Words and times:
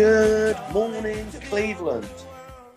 Good 0.00 0.56
morning, 0.72 1.26
Cleveland. 1.50 2.08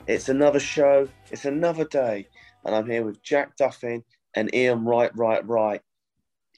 It's 0.07 0.27
another 0.27 0.59
show, 0.59 1.07
it's 1.31 1.45
another 1.45 1.85
day, 1.85 2.27
and 2.65 2.75
I'm 2.75 2.85
here 2.85 3.05
with 3.05 3.23
Jack 3.23 3.55
Duffin 3.55 4.03
and 4.35 4.49
Iain 4.53 4.83
Right, 4.83 5.09
Right, 5.15 5.47
Right. 5.47 5.79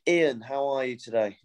Iain, 0.10 0.42
how 0.42 0.70
are 0.70 0.84
you 0.84 0.98
today? 0.98 1.38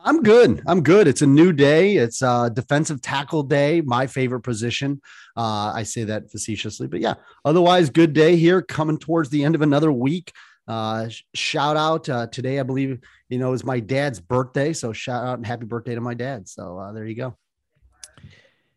I'm 0.00 0.22
good. 0.22 0.62
I'm 0.66 0.82
good. 0.82 1.06
It's 1.06 1.20
a 1.20 1.26
new 1.26 1.52
day. 1.52 1.96
It's 1.96 2.22
uh 2.22 2.48
defensive 2.48 3.02
tackle 3.02 3.42
day, 3.42 3.82
my 3.82 4.06
favorite 4.06 4.40
position. 4.40 5.02
Uh, 5.36 5.72
I 5.74 5.82
say 5.82 6.04
that 6.04 6.30
facetiously, 6.30 6.88
but 6.88 7.00
yeah, 7.00 7.16
otherwise, 7.44 7.90
good 7.90 8.14
day 8.14 8.36
here 8.36 8.62
coming 8.62 8.96
towards 8.98 9.28
the 9.28 9.44
end 9.44 9.54
of 9.54 9.60
another 9.60 9.92
week. 9.92 10.32
Uh, 10.68 11.08
shout 11.34 11.76
out 11.76 12.08
uh, 12.08 12.26
today, 12.26 12.58
I 12.58 12.62
believe, 12.62 13.00
you 13.28 13.38
know, 13.38 13.52
is 13.52 13.64
my 13.64 13.80
dad's 13.80 14.20
birthday. 14.20 14.72
So 14.72 14.92
shout 14.92 15.24
out 15.24 15.38
and 15.38 15.46
happy 15.46 15.64
birthday 15.64 15.94
to 15.94 16.00
my 16.00 16.14
dad. 16.14 16.48
So 16.48 16.78
uh, 16.78 16.92
there 16.92 17.06
you 17.06 17.14
go. 17.14 17.36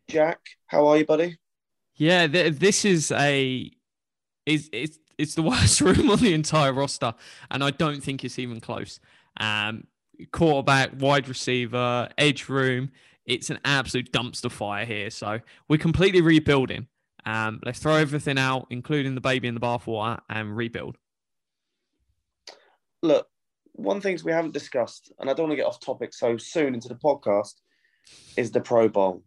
Jack, 0.08 0.40
how 0.66 0.86
are 0.88 0.96
you, 0.96 1.06
buddy? 1.06 1.38
Yeah, 1.96 2.26
th- 2.26 2.54
this 2.54 2.84
is 2.84 3.12
a 3.12 3.70
is 4.46 4.70
it's 4.72 4.98
it's 5.18 5.34
the 5.34 5.42
worst 5.50 5.80
room 5.80 6.10
on 6.10 6.18
the 6.18 6.32
entire 6.32 6.72
roster, 6.72 7.14
and 7.50 7.62
I 7.62 7.70
don't 7.70 8.02
think 8.02 8.24
it's 8.24 8.38
even 8.38 8.60
close. 8.60 9.00
Um, 9.38 9.84
quarterback, 10.32 10.90
wide 10.98 11.28
receiver, 11.28 12.08
edge 12.18 12.48
room. 12.48 12.90
It's 13.26 13.50
an 13.50 13.60
absolute 13.64 14.12
dumpster 14.12 14.50
fire 14.50 14.84
here. 14.84 15.10
So 15.10 15.40
we're 15.68 15.78
completely 15.78 16.20
rebuilding. 16.20 16.88
Um, 17.24 17.60
let's 17.64 17.78
throw 17.78 17.96
everything 17.96 18.38
out, 18.38 18.66
including 18.70 19.14
the 19.14 19.20
baby 19.20 19.46
in 19.46 19.54
the 19.54 19.60
bathwater, 19.60 20.20
and 20.28 20.56
rebuild. 20.56 20.96
Look, 23.02 23.26
one 23.72 24.00
thing 24.00 24.18
we 24.24 24.32
haven't 24.32 24.54
discussed, 24.54 25.12
and 25.18 25.30
I 25.30 25.32
don't 25.32 25.48
want 25.48 25.52
to 25.52 25.56
get 25.56 25.66
off 25.66 25.80
topic 25.80 26.12
so 26.12 26.36
soon 26.36 26.74
into 26.74 26.88
the 26.88 26.96
podcast, 26.96 27.54
is 28.36 28.50
the 28.50 28.60
Pro 28.60 28.88
Bowl. 28.88 29.22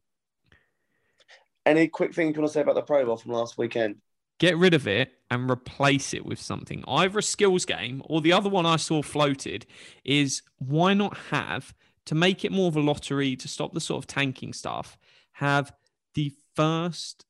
Any 1.65 1.87
quick 1.87 2.13
thing 2.13 2.27
you 2.27 2.33
want 2.33 2.47
to 2.47 2.53
say 2.53 2.61
about 2.61 2.75
the 2.75 2.81
Pro 2.81 3.05
Bowl 3.05 3.17
from 3.17 3.31
last 3.31 3.57
weekend? 3.57 3.95
Get 4.39 4.57
rid 4.57 4.73
of 4.73 4.87
it 4.87 5.11
and 5.31 5.49
replace 5.49 6.13
it 6.13 6.25
with 6.25 6.39
something, 6.39 6.83
either 6.87 7.19
a 7.19 7.23
skills 7.23 7.65
game 7.65 8.01
or 8.05 8.21
the 8.21 8.33
other 8.33 8.49
one 8.49 8.65
I 8.65 8.75
saw 8.75 9.01
floated 9.01 9.65
is 10.03 10.41
why 10.57 10.93
not 10.93 11.17
have 11.29 11.73
to 12.05 12.15
make 12.15 12.43
it 12.43 12.51
more 12.51 12.67
of 12.67 12.75
a 12.75 12.81
lottery 12.81 13.35
to 13.37 13.47
stop 13.47 13.73
the 13.73 13.79
sort 13.79 14.03
of 14.03 14.07
tanking 14.07 14.53
stuff? 14.53 14.97
Have 15.33 15.71
the 16.15 16.33
first, 16.55 17.25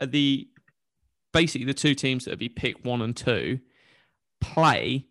uh, 0.00 0.06
the 0.06 0.48
basically 1.32 1.66
the 1.66 1.74
two 1.74 1.94
teams 1.94 2.24
that 2.24 2.30
would 2.30 2.38
be 2.38 2.48
pick 2.48 2.84
one 2.84 3.02
and 3.02 3.14
two 3.14 3.60
play 4.40 5.06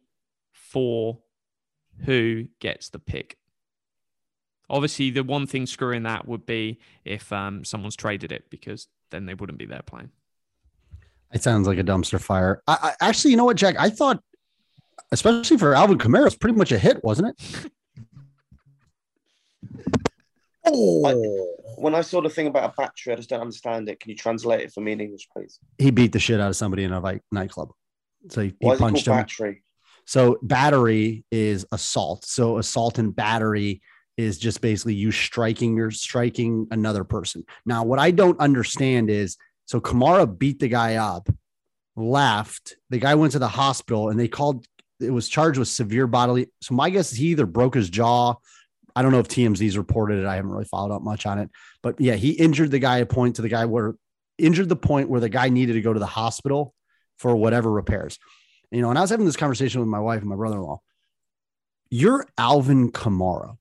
for 0.76 1.20
who 2.04 2.48
gets 2.60 2.90
the 2.90 3.00
pick. 3.00 3.38
Obviously, 4.70 5.10
the 5.10 5.24
one 5.24 5.48
thing 5.48 5.66
screwing 5.66 6.04
that 6.04 6.28
would 6.28 6.46
be 6.46 6.80
if 7.06 7.32
um, 7.32 7.64
someone's 7.64 7.96
traded 7.96 8.34
it 8.34 8.50
because 8.50 8.90
then 9.10 9.26
they 9.26 9.36
wouldn't 9.36 9.58
be 9.58 9.66
there 9.66 9.84
playing. 9.84 10.12
It 11.34 11.44
sounds 11.44 11.66
like 11.66 11.78
a 11.78 11.84
dumpster 11.84 12.20
fire. 12.20 12.62
I, 12.68 12.94
I 13.00 13.08
actually, 13.08 13.32
you 13.32 13.38
know 13.38 13.46
what, 13.46 13.56
Jack? 13.56 13.78
I 13.80 13.90
thought, 13.90 14.22
especially 15.14 15.58
for 15.58 15.74
Alvin 15.74 15.98
Kamara, 15.98 16.26
it's 16.26 16.36
pretty 16.36 16.58
much 16.58 16.74
a 16.74 16.78
hit, 16.78 17.02
wasn't 17.06 17.30
it? 17.30 17.72
Oh. 20.68 21.48
When 21.78 21.94
I 21.94 22.02
saw 22.02 22.22
the 22.22 22.30
thing 22.30 22.48
about 22.48 22.72
a 22.72 22.74
battery, 22.76 23.14
I 23.14 23.18
just 23.18 23.30
don't 23.30 23.40
understand 23.40 23.88
it. 23.88 24.00
Can 24.00 24.10
you 24.10 24.16
translate 24.16 24.62
it 24.62 24.74
for 24.74 24.82
me 24.82 24.94
in 24.94 25.00
English, 25.00 25.28
please? 25.32 25.60
He 25.78 25.92
beat 25.92 26.12
the 26.12 26.18
shit 26.18 26.42
out 26.42 26.50
of 26.50 26.56
somebody 26.56 26.84
in 26.86 26.92
a 26.92 27.00
like, 27.00 27.22
nightclub. 27.32 27.70
So 28.30 28.42
he, 28.42 28.48
he 28.48 28.56
Why 28.62 28.74
is 28.74 28.80
it 28.80 28.82
called 28.82 28.92
punched 28.94 29.08
him. 29.08 29.14
battery? 29.14 29.62
So 30.06 30.38
battery 30.42 31.26
is 31.32 31.66
assault. 31.72 32.26
So 32.26 32.58
assault 32.58 33.00
and 33.00 33.16
battery 33.16 33.82
is 34.18 34.38
just 34.38 34.62
basically 34.62 34.94
you 34.94 35.12
striking 35.12 35.76
you're 35.76 35.92
striking 35.92 36.68
another 36.72 37.04
person. 37.04 37.44
Now, 37.66 37.84
what 37.84 38.00
I 38.00 38.12
don't 38.12 38.40
understand 38.40 39.10
is 39.10 39.38
so 39.66 39.82
Kamara 39.82 40.38
beat 40.38 40.60
the 40.60 40.68
guy 40.68 40.96
up, 40.96 41.28
left. 41.96 42.76
The 42.90 43.00
guy 43.00 43.16
went 43.16 43.34
to 43.34 43.40
the 43.40 43.48
hospital 43.48 44.10
and 44.10 44.20
they 44.20 44.28
called 44.28 44.66
it 45.02 45.10
was 45.10 45.28
charged 45.28 45.60
with 45.60 45.68
severe 45.68 46.08
bodily. 46.08 46.48
So 46.62 46.74
my 46.74 46.90
guess 46.90 47.12
is 47.12 47.18
he 47.18 47.28
either 47.28 47.46
broke 47.46 47.76
his 47.76 47.90
jaw. 47.90 48.36
I 48.96 49.02
don't 49.02 49.12
know 49.12 49.20
if 49.20 49.28
TMZ's 49.28 49.78
reported 49.78 50.20
it. 50.20 50.26
I 50.26 50.36
haven't 50.36 50.52
really 50.52 50.66
followed 50.66 50.96
up 50.96 51.02
much 51.02 51.26
on 51.26 51.40
it. 51.40 51.50
But 51.84 52.00
yeah, 52.00 52.14
he 52.14 52.32
injured 52.32 52.72
the 52.72 52.80
guy 52.80 53.00
a 53.00 53.06
point 53.06 53.36
to 53.36 53.42
the 53.42 53.50
guy 53.50 53.66
where 53.66 53.96
injured 54.38 54.70
the 54.70 54.76
point 54.76 55.10
where 55.10 55.20
the 55.20 55.30
guy 55.30 55.50
needed 55.50 55.74
to 55.74 55.82
go 55.82 55.92
to 55.92 56.00
the 56.00 56.06
hospital 56.06 56.74
for 57.18 57.36
whatever 57.36 57.70
repairs. 57.70 58.20
You 58.72 58.82
know, 58.82 58.90
and 58.90 58.98
I 58.98 59.02
was 59.02 59.10
having 59.10 59.26
this 59.26 59.38
conversation 59.38 59.80
with 59.80 59.90
my 59.90 60.00
wife 60.00 60.22
and 60.22 60.30
my 60.30 60.36
brother-in-law. 60.36 60.80
You're 61.90 62.28
Alvin 62.38 62.92
Kamara. 62.92 63.58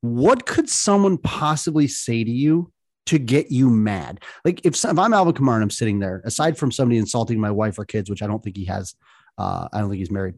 What 0.00 0.46
could 0.46 0.68
someone 0.68 1.18
possibly 1.18 1.88
say 1.88 2.24
to 2.24 2.30
you 2.30 2.72
to 3.06 3.18
get 3.18 3.50
you 3.50 3.70
mad? 3.70 4.22
Like 4.44 4.60
if, 4.64 4.82
if 4.84 4.98
I'm 4.98 5.12
Alvin 5.12 5.34
Kamara 5.34 5.54
and 5.54 5.62
I'm 5.62 5.70
sitting 5.70 5.98
there, 5.98 6.22
aside 6.24 6.56
from 6.56 6.70
somebody 6.70 6.98
insulting 6.98 7.40
my 7.40 7.50
wife 7.50 7.78
or 7.78 7.84
kids, 7.84 8.08
which 8.08 8.22
I 8.22 8.26
don't 8.26 8.42
think 8.42 8.56
he 8.56 8.66
has, 8.66 8.94
uh, 9.38 9.68
I 9.72 9.80
don't 9.80 9.90
think 9.90 9.98
he's 9.98 10.10
married. 10.10 10.34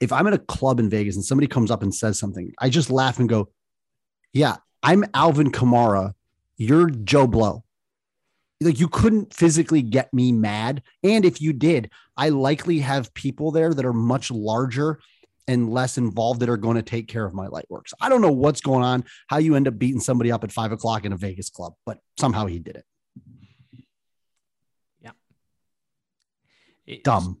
If 0.00 0.12
I'm 0.12 0.26
at 0.26 0.32
a 0.32 0.38
club 0.38 0.80
in 0.80 0.90
Vegas 0.90 1.16
and 1.16 1.24
somebody 1.24 1.46
comes 1.46 1.70
up 1.70 1.82
and 1.82 1.94
says 1.94 2.18
something, 2.18 2.52
I 2.58 2.68
just 2.68 2.90
laugh 2.90 3.20
and 3.20 3.28
go, 3.28 3.50
"Yeah, 4.32 4.56
I'm 4.82 5.04
Alvin 5.14 5.52
Kamara. 5.52 6.14
You're 6.56 6.90
Joe 6.90 7.28
Blow." 7.28 7.62
Like 8.62 8.80
you 8.80 8.88
couldn't 8.88 9.34
physically 9.34 9.82
get 9.82 10.12
me 10.12 10.32
mad, 10.32 10.82
and 11.02 11.24
if 11.24 11.40
you 11.40 11.52
did, 11.52 11.90
I 12.16 12.30
likely 12.30 12.78
have 12.80 13.12
people 13.14 13.50
there 13.50 13.72
that 13.74 13.84
are 13.84 13.92
much 13.92 14.30
larger 14.30 15.00
and 15.48 15.70
less 15.70 15.98
involved 15.98 16.40
that 16.40 16.48
are 16.48 16.56
going 16.56 16.76
to 16.76 16.82
take 16.82 17.08
care 17.08 17.24
of 17.24 17.34
my 17.34 17.48
light 17.48 17.66
works. 17.68 17.92
I 18.00 18.08
don't 18.08 18.20
know 18.20 18.32
what's 18.32 18.60
going 18.60 18.84
on, 18.84 19.04
how 19.26 19.38
you 19.38 19.56
end 19.56 19.66
up 19.66 19.78
beating 19.78 20.00
somebody 20.00 20.30
up 20.30 20.44
at 20.44 20.52
five 20.52 20.72
o'clock 20.72 21.04
in 21.04 21.12
a 21.12 21.16
Vegas 21.16 21.50
club, 21.50 21.74
but 21.84 21.98
somehow 22.18 22.46
he 22.46 22.58
did 22.58 22.76
it. 22.76 22.84
It's 26.86 27.02
Dumb. 27.02 27.38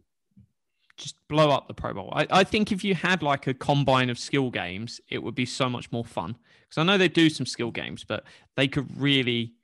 Just 0.96 1.16
blow 1.28 1.50
up 1.50 1.66
the 1.66 1.74
Pro 1.74 1.94
Bowl. 1.94 2.12
I, 2.14 2.26
I 2.30 2.44
think 2.44 2.70
if 2.70 2.84
you 2.84 2.94
had 2.94 3.22
like 3.22 3.46
a 3.46 3.54
combine 3.54 4.10
of 4.10 4.18
skill 4.18 4.50
games, 4.50 5.00
it 5.08 5.22
would 5.22 5.34
be 5.34 5.46
so 5.46 5.68
much 5.68 5.90
more 5.90 6.04
fun. 6.04 6.36
Because 6.62 6.78
I 6.78 6.84
know 6.84 6.96
they 6.96 7.08
do 7.08 7.28
some 7.28 7.46
skill 7.46 7.70
games, 7.70 8.04
but 8.04 8.24
they 8.56 8.68
could 8.68 8.86
really 9.00 9.54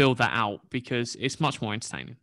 build 0.00 0.16
that 0.16 0.30
out 0.32 0.60
because 0.70 1.14
it's 1.20 1.40
much 1.40 1.60
more 1.60 1.74
entertaining. 1.74 2.16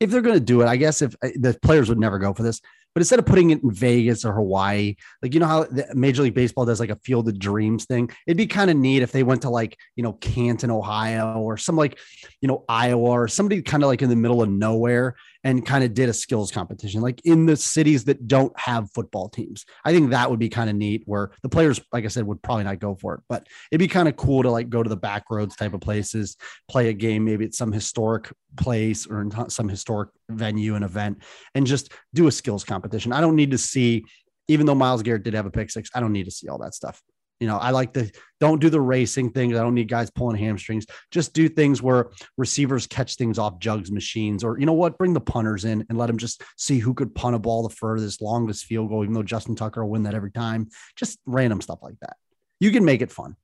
If 0.00 0.10
they're 0.10 0.20
going 0.20 0.34
to 0.34 0.44
do 0.44 0.62
it, 0.62 0.66
I 0.66 0.74
guess 0.74 1.00
if 1.00 1.14
the 1.20 1.56
players 1.62 1.88
would 1.88 2.00
never 2.00 2.18
go 2.18 2.34
for 2.34 2.42
this, 2.42 2.60
but 2.92 3.02
instead 3.02 3.20
of 3.20 3.24
putting 3.24 3.50
it 3.50 3.62
in 3.62 3.70
Vegas 3.70 4.24
or 4.24 4.32
Hawaii, 4.32 4.96
like 5.22 5.32
you 5.32 5.38
know 5.38 5.46
how 5.46 5.66
Major 5.94 6.24
League 6.24 6.34
Baseball 6.34 6.64
does 6.64 6.80
like 6.80 6.90
a 6.90 6.96
Field 6.96 7.28
of 7.28 7.38
Dreams 7.38 7.84
thing, 7.84 8.10
it'd 8.26 8.36
be 8.36 8.48
kind 8.48 8.68
of 8.68 8.76
neat 8.76 9.02
if 9.02 9.12
they 9.12 9.22
went 9.22 9.42
to 9.42 9.48
like 9.48 9.78
you 9.94 10.02
know 10.02 10.14
Canton, 10.14 10.72
Ohio, 10.72 11.38
or 11.38 11.56
some 11.56 11.76
like 11.76 12.00
you 12.40 12.48
know 12.48 12.64
Iowa 12.68 13.10
or 13.10 13.28
somebody 13.28 13.62
kind 13.62 13.84
of 13.84 13.86
like 13.86 14.02
in 14.02 14.10
the 14.10 14.16
middle 14.16 14.42
of 14.42 14.50
nowhere 14.50 15.14
and 15.44 15.66
kind 15.66 15.82
of 15.84 15.94
did 15.94 16.08
a 16.08 16.12
skills 16.12 16.50
competition, 16.50 17.00
like 17.00 17.20
in 17.24 17.46
the 17.46 17.56
cities 17.56 18.04
that 18.04 18.28
don't 18.28 18.58
have 18.58 18.90
football 18.92 19.28
teams. 19.28 19.64
I 19.84 19.92
think 19.92 20.10
that 20.10 20.30
would 20.30 20.38
be 20.38 20.48
kind 20.48 20.70
of 20.70 20.76
neat. 20.76 21.02
Where 21.06 21.32
the 21.42 21.48
players, 21.48 21.80
like 21.92 22.04
I 22.04 22.08
said, 22.08 22.24
would 22.26 22.42
probably 22.42 22.64
not 22.64 22.78
go 22.78 22.94
for 22.94 23.14
it, 23.14 23.20
but 23.28 23.46
it'd 23.70 23.80
be 23.80 23.88
kind 23.88 24.08
of 24.08 24.16
cool 24.16 24.42
to 24.42 24.50
like 24.50 24.68
go 24.68 24.82
to 24.82 24.88
the 24.88 24.96
back 24.96 25.24
roads 25.30 25.56
type 25.56 25.74
of 25.74 25.80
places, 25.80 26.36
play 26.68 26.88
a 26.88 26.92
game, 26.92 27.24
maybe 27.24 27.44
at 27.44 27.54
some 27.54 27.72
historic 27.72 28.32
place 28.56 29.06
or 29.06 29.20
in 29.20 29.50
some 29.50 29.68
historic 29.68 30.10
venue 30.30 30.74
and 30.74 30.84
event, 30.84 31.22
and 31.54 31.66
just 31.66 31.92
do 32.14 32.26
a 32.26 32.32
skills 32.32 32.64
competition. 32.64 33.12
I 33.12 33.20
don't 33.20 33.36
need 33.36 33.50
to 33.50 33.58
see, 33.58 34.04
even 34.48 34.66
though 34.66 34.74
Myles 34.74 35.02
Garrett 35.02 35.24
did 35.24 35.34
have 35.34 35.46
a 35.46 35.50
pick 35.50 35.70
six, 35.70 35.90
I 35.94 36.00
don't 36.00 36.12
need 36.12 36.24
to 36.24 36.30
see 36.30 36.48
all 36.48 36.58
that 36.58 36.74
stuff. 36.74 37.02
You 37.42 37.48
know, 37.48 37.58
I 37.58 37.70
like 37.70 37.92
the 37.92 38.08
don't 38.38 38.60
do 38.60 38.70
the 38.70 38.80
racing 38.80 39.32
things. 39.32 39.56
I 39.56 39.62
don't 39.64 39.74
need 39.74 39.88
guys 39.88 40.12
pulling 40.12 40.36
hamstrings. 40.36 40.86
Just 41.10 41.34
do 41.34 41.48
things 41.48 41.82
where 41.82 42.10
receivers 42.38 42.86
catch 42.86 43.16
things 43.16 43.36
off 43.36 43.58
jugs 43.58 43.90
machines, 43.90 44.44
or 44.44 44.60
you 44.60 44.64
know 44.64 44.74
what, 44.74 44.96
bring 44.96 45.12
the 45.12 45.20
punters 45.20 45.64
in 45.64 45.84
and 45.88 45.98
let 45.98 46.06
them 46.06 46.18
just 46.18 46.44
see 46.56 46.78
who 46.78 46.94
could 46.94 47.16
punt 47.16 47.34
a 47.34 47.40
ball 47.40 47.64
the 47.64 47.74
furthest, 47.74 48.22
longest 48.22 48.66
field 48.66 48.90
goal. 48.90 49.02
Even 49.02 49.12
though 49.12 49.24
Justin 49.24 49.56
Tucker 49.56 49.82
will 49.82 49.90
win 49.90 50.04
that 50.04 50.14
every 50.14 50.30
time, 50.30 50.68
just 50.94 51.18
random 51.26 51.60
stuff 51.60 51.80
like 51.82 51.98
that. 52.00 52.16
You 52.60 52.70
can 52.70 52.84
make 52.84 53.02
it 53.02 53.10
fun. 53.10 53.34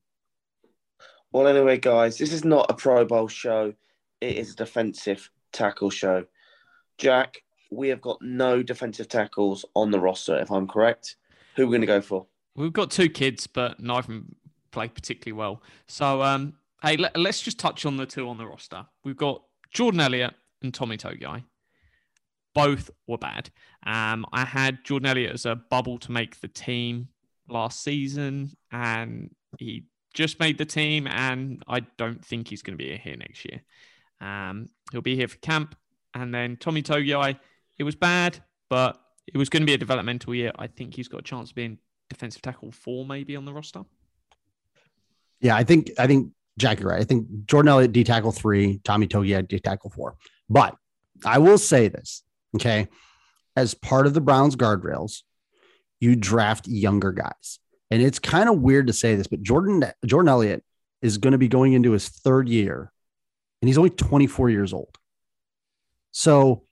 Well, 1.33 1.49
anyway, 1.49 1.79
guys, 1.79 2.19
this 2.19 2.33
is 2.33 2.45
not 2.45 2.71
a 2.71 2.75
Pro 2.75 3.05
Bowl 3.05 3.27
show. 3.27 3.75
It 4.21 4.37
is 4.37 4.53
a 4.53 4.57
defensive 4.57 5.29
tackle 5.53 5.91
show. 5.91 6.27
Jack, 6.99 7.43
we 7.73 7.89
have 7.89 8.01
got 8.01 8.19
no 8.23 8.63
defensive 8.63 9.09
tackles 9.09 9.65
on 9.75 9.91
the 9.91 9.99
roster, 9.99 10.39
if 10.39 10.53
I'm 10.53 10.69
correct. 10.69 11.17
Who 11.57 11.65
are 11.65 11.67
we 11.67 11.73
going 11.73 11.81
to 11.81 11.89
go 11.89 12.01
for? 12.01 12.27
We've 12.59 12.73
got 12.73 12.91
two 12.91 13.09
kids, 13.09 13.47
but 13.47 13.79
neither 13.79 14.01
of 14.01 14.07
them 14.07 14.37
play 14.73 14.89
particularly 14.89 15.39
well. 15.39 15.63
So, 15.87 16.23
um, 16.23 16.55
hey, 16.83 16.97
let, 16.97 17.17
us 17.17 17.41
just 17.41 17.59
touch 17.59 17.87
on 17.87 17.97
the 17.97 18.07
two 18.07 18.29
on 18.29 18.37
the 18.37 18.47
roster. 18.47 18.85
We've 19.05 19.17
got 19.17 19.43
Jordan 19.73 20.01
Elliott 20.01 20.35
and 20.63 20.75
Tommy 20.75 20.97
Togiai. 20.97 21.45
Both 22.55 22.91
were 23.07 23.19
bad. 23.19 23.51
Um, 23.87 24.27
I 24.33 24.45
had 24.45 24.85
Jordan 24.85 25.07
Elliott 25.07 25.35
as 25.35 25.47
a 25.47 25.55
bubble 25.55 25.99
to 25.99 26.11
make 26.11 26.41
the 26.41 26.49
team 26.49 27.09
last 27.49 27.85
season, 27.85 28.51
and 28.73 29.31
he 29.59 29.85
just 30.13 30.41
made 30.41 30.59
the 30.59 30.65
team, 30.65 31.07
and 31.07 31.63
I 31.69 31.81
don't 31.97 32.25
think 32.25 32.49
he's 32.49 32.63
going 32.63 32.77
to 32.77 32.85
be 32.85 32.97
here 32.97 33.17
next 33.17 33.45
year. 33.45 33.63
Um, 34.21 34.67
he'll 34.91 35.01
be 35.01 35.15
here 35.15 35.29
for 35.29 35.37
camp, 35.39 35.77
and 36.13 36.35
then 36.35 36.57
Tommy 36.57 36.83
Togiai, 36.83 37.39
it 37.79 37.85
was 37.85 37.95
bad, 37.95 38.43
but 38.69 39.01
it 39.33 39.39
was 39.39 39.49
going 39.49 39.63
to 39.63 39.67
be 39.67 39.75
a 39.75 39.79
developmental 39.79 40.35
year. 40.35 40.51
I 40.59 40.67
think 40.67 40.95
he's 40.95 41.07
got 41.07 41.21
a 41.21 41.23
chance 41.23 41.51
of 41.51 41.55
being 41.55 41.79
defensive 42.09 42.43
tackle 42.43 42.73
four, 42.73 43.05
maybe 43.05 43.37
on 43.37 43.45
the 43.45 43.53
roster. 43.53 43.85
Yeah, 45.41 45.57
I 45.57 45.65
think 45.65 45.93
I 45.99 46.07
think 46.07 46.33
Jack, 46.59 46.81
you're 46.81 46.91
right. 46.91 47.01
I 47.01 47.05
think 47.05 47.27
Jordan 47.47 47.69
Elliott 47.69 47.93
D 47.93 48.05
tackle 48.05 48.33
three, 48.33 48.81
Tommy 48.85 49.07
Togiai 49.07 49.47
D 49.47 49.59
tackle 49.61 49.91
four. 49.91 50.17
But 50.51 50.75
I 51.25 51.39
will 51.39 51.59
say 51.59 51.89
this, 51.89 52.23
okay, 52.57 52.89
as 53.57 53.75
part 53.75 54.07
of 54.07 54.15
the 54.15 54.21
Browns 54.21 54.57
guardrails, 54.57 55.23
you 56.01 56.17
draft 56.17 56.67
younger 56.67 57.13
guys, 57.13 57.59
and 57.91 58.03
it's 58.03 58.19
kind 58.19 58.49
of 58.49 58.61
weird 58.61 58.89
to 58.89 58.93
say 58.93 59.15
this, 59.15 59.27
but 59.27 59.43
Jordan 59.43 59.85
Jordan 60.05 60.29
Elliott 60.29 60.65
is 61.01 61.19
going 61.19 61.33
to 61.33 61.39
be 61.39 61.49
going 61.49 61.73
into 61.73 61.93
his 61.93 62.09
third 62.09 62.49
year, 62.49 62.93
and 63.63 63.69
he's 63.69 63.79
only 63.79 63.91
24 63.91 64.51
years 64.51 64.73
old. 64.73 64.99
So 66.11 66.65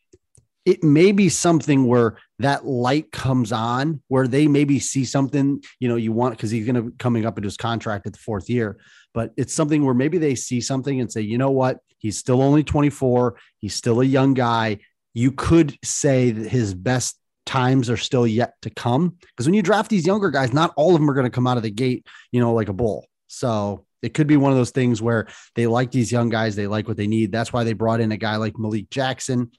it 0.67 0.83
may 0.83 1.13
be 1.13 1.29
something 1.29 1.87
where 1.87 2.19
that 2.41 2.67
light 2.67 3.13
comes 3.13 3.53
on 3.53 4.03
where 4.09 4.27
they 4.27 4.49
maybe 4.49 4.81
see 4.81 5.05
something 5.05 5.63
you 5.79 5.89
know 5.89 5.97
you 5.97 6.13
want 6.13 6.37
because 6.37 6.51
he's 6.51 6.67
going 6.67 6.75
to 6.75 6.83
be 6.83 6.97
coming 6.99 7.25
up 7.25 7.39
into 7.39 7.47
his 7.47 7.57
contract 7.57 8.07
at 8.07 8.13
the 8.13 8.19
fourth 8.19 8.51
year. 8.51 8.77
But 9.15 9.33
it's 9.39 9.55
something 9.55 9.87
where 9.87 9.95
maybe 9.95 10.19
they 10.19 10.35
see 10.35 10.61
something 10.61 11.01
and 11.01 11.11
say 11.11 11.23
you 11.23 11.39
know 11.39 11.53
what? 11.53 11.79
He's 11.99 12.19
still 12.19 12.43
only 12.43 12.65
24 12.65 13.37
he's 13.61 13.75
still 13.75 14.01
a 14.01 14.05
young 14.05 14.35
guy. 14.35 14.79
You 15.15 15.33
could 15.33 15.79
say 15.83 16.33
that 16.33 16.51
his 16.51 16.75
best 16.75 17.19
times 17.47 17.89
are 17.89 17.97
still 17.97 18.27
yet 18.27 18.55
to 18.61 18.71
come 18.71 19.17
because 19.21 19.47
when 19.47 19.55
you 19.55 19.63
draft 19.63 19.89
these 19.89 20.05
younger 20.05 20.31
guys 20.31 20.53
not 20.53 20.75
all 20.77 20.95
of 20.95 21.01
them 21.01 21.09
are 21.09 21.15
going 21.15 21.25
to 21.25 21.31
come 21.31 21.47
out 21.47 21.57
of 21.57 21.63
the 21.63 21.71
gate 21.71 22.05
you 22.33 22.41
know 22.41 22.53
like 22.53 22.69
a 22.69 22.75
bull. 22.75 23.07
So 23.29 23.87
it 24.03 24.15
could 24.15 24.27
be 24.27 24.37
one 24.37 24.53
of 24.53 24.59
those 24.59 24.73
things 24.73 25.01
where 25.01 25.29
they 25.55 25.67
like 25.67 25.93
these 25.93 26.11
young 26.11 26.29
guys 26.29 26.57
they 26.57 26.67
like 26.67 26.89
what 26.89 26.97
they 26.97 27.07
need. 27.07 27.31
That's 27.31 27.53
why 27.53 27.63
they 27.63 27.73
brought 27.73 28.01
in 28.01 28.11
a 28.11 28.17
guy 28.17 28.35
like 28.37 28.59
malik 28.59 28.91
jackson 28.91 29.53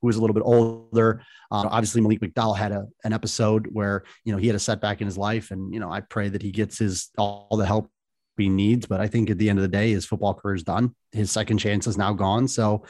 who 0.00 0.06
was 0.06 0.16
a 0.16 0.20
little 0.20 0.34
bit 0.34 0.42
older. 0.44 1.22
Uh, 1.50 1.68
obviously, 1.70 2.00
Malik 2.00 2.20
McDowell 2.20 2.56
had 2.56 2.72
a, 2.72 2.86
an 3.04 3.12
episode 3.12 3.68
where 3.72 4.04
you 4.24 4.32
know 4.32 4.38
he 4.38 4.46
had 4.46 4.56
a 4.56 4.60
setback 4.60 5.00
in 5.00 5.06
his 5.06 5.18
life, 5.18 5.50
and 5.50 5.72
you 5.72 5.80
know 5.80 5.90
I 5.90 6.00
pray 6.00 6.28
that 6.28 6.42
he 6.42 6.50
gets 6.50 6.78
his 6.78 7.10
all 7.16 7.56
the 7.56 7.66
help 7.66 7.90
he 8.36 8.48
needs. 8.48 8.86
But 8.86 9.00
I 9.00 9.08
think 9.08 9.30
at 9.30 9.38
the 9.38 9.50
end 9.50 9.58
of 9.58 9.62
the 9.62 9.68
day, 9.68 9.90
his 9.90 10.06
football 10.06 10.34
career 10.34 10.54
is 10.54 10.62
done. 10.62 10.94
His 11.12 11.30
second 11.30 11.58
chance 11.58 11.86
is 11.86 11.98
now 11.98 12.12
gone. 12.12 12.48
So 12.48 12.84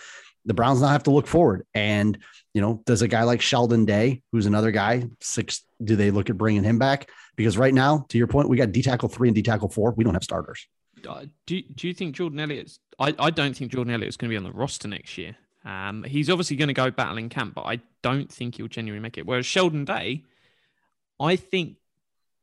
the 0.44 0.54
Browns 0.54 0.80
now 0.80 0.88
have 0.88 1.04
to 1.04 1.10
look 1.10 1.26
forward. 1.26 1.66
And 1.74 2.18
you 2.54 2.60
know, 2.60 2.82
does 2.86 3.02
a 3.02 3.08
guy 3.08 3.22
like 3.22 3.40
Sheldon 3.40 3.84
Day, 3.84 4.22
who's 4.32 4.46
another 4.46 4.70
guy, 4.70 5.04
six, 5.20 5.64
do 5.82 5.96
they 5.96 6.10
look 6.10 6.30
at 6.30 6.38
bringing 6.38 6.64
him 6.64 6.78
back? 6.78 7.08
Because 7.36 7.56
right 7.56 7.74
now, 7.74 8.06
to 8.08 8.18
your 8.18 8.26
point, 8.26 8.48
we 8.48 8.56
got 8.56 8.72
D 8.72 8.82
tackle 8.82 9.08
three 9.08 9.28
and 9.28 9.34
D 9.34 9.42
tackle 9.42 9.68
four. 9.68 9.92
We 9.92 10.04
don't 10.04 10.14
have 10.14 10.24
starters. 10.24 10.66
Uh, 11.08 11.26
do, 11.46 11.62
do 11.62 11.86
you 11.86 11.94
think 11.94 12.16
Jordan 12.16 12.40
Elliott's? 12.40 12.80
I, 12.98 13.14
I 13.18 13.30
don't 13.30 13.56
think 13.56 13.70
Jordan 13.70 13.94
Elliott's 13.94 14.16
going 14.16 14.28
to 14.28 14.32
be 14.32 14.36
on 14.36 14.42
the 14.42 14.50
roster 14.50 14.88
next 14.88 15.16
year. 15.16 15.36
Um, 15.64 16.04
he's 16.04 16.30
obviously 16.30 16.56
going 16.56 16.68
to 16.68 16.74
go 16.74 16.90
battling 16.90 17.28
camp, 17.28 17.54
but 17.54 17.62
I 17.62 17.80
don't 18.02 18.30
think 18.30 18.56
he'll 18.56 18.68
genuinely 18.68 19.02
make 19.02 19.18
it. 19.18 19.26
Whereas 19.26 19.46
Sheldon 19.46 19.84
Day, 19.84 20.24
I 21.20 21.36
think, 21.36 21.76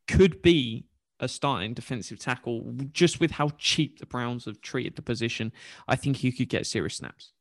could 0.06 0.42
be 0.42 0.86
a 1.18 1.28
starting 1.28 1.74
defensive 1.74 2.18
tackle 2.18 2.74
just 2.92 3.20
with 3.20 3.30
how 3.30 3.50
cheap 3.58 3.98
the 3.98 4.06
Browns 4.06 4.44
have 4.44 4.60
treated 4.60 4.96
the 4.96 5.02
position. 5.02 5.52
I 5.88 5.96
think 5.96 6.16
he 6.16 6.30
could 6.30 6.48
get 6.48 6.66
serious 6.66 6.96
snaps. 6.96 7.32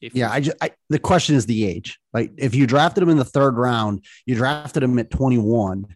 yeah, 0.00 0.30
I 0.30 0.40
just 0.40 0.56
I, 0.60 0.72
the 0.88 0.98
question 0.98 1.36
is 1.36 1.46
the 1.46 1.66
age. 1.66 1.98
Like 2.12 2.32
if 2.36 2.54
you 2.54 2.66
drafted 2.66 3.02
him 3.02 3.08
in 3.08 3.16
the 3.16 3.24
third 3.24 3.56
round, 3.56 4.04
you 4.26 4.34
drafted 4.34 4.82
him 4.82 4.98
at 4.98 5.10
21, 5.10 5.86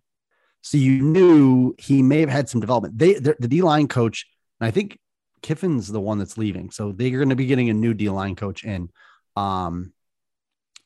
so 0.62 0.78
you 0.78 1.02
knew 1.02 1.74
he 1.78 2.02
may 2.02 2.20
have 2.20 2.30
had 2.30 2.48
some 2.48 2.60
development. 2.60 2.98
They 2.98 3.14
the 3.14 3.48
D 3.48 3.62
line 3.62 3.88
coach, 3.88 4.26
and 4.60 4.66
I 4.66 4.70
think 4.70 4.98
Kiffin's 5.42 5.88
the 5.88 6.00
one 6.00 6.18
that's 6.18 6.38
leaving. 6.38 6.70
So 6.70 6.92
they're 6.92 7.10
going 7.10 7.28
to 7.28 7.36
be 7.36 7.46
getting 7.46 7.70
a 7.70 7.74
new 7.74 7.94
D 7.94 8.08
line 8.08 8.36
coach 8.36 8.64
in. 8.64 8.90
Um, 9.36 9.92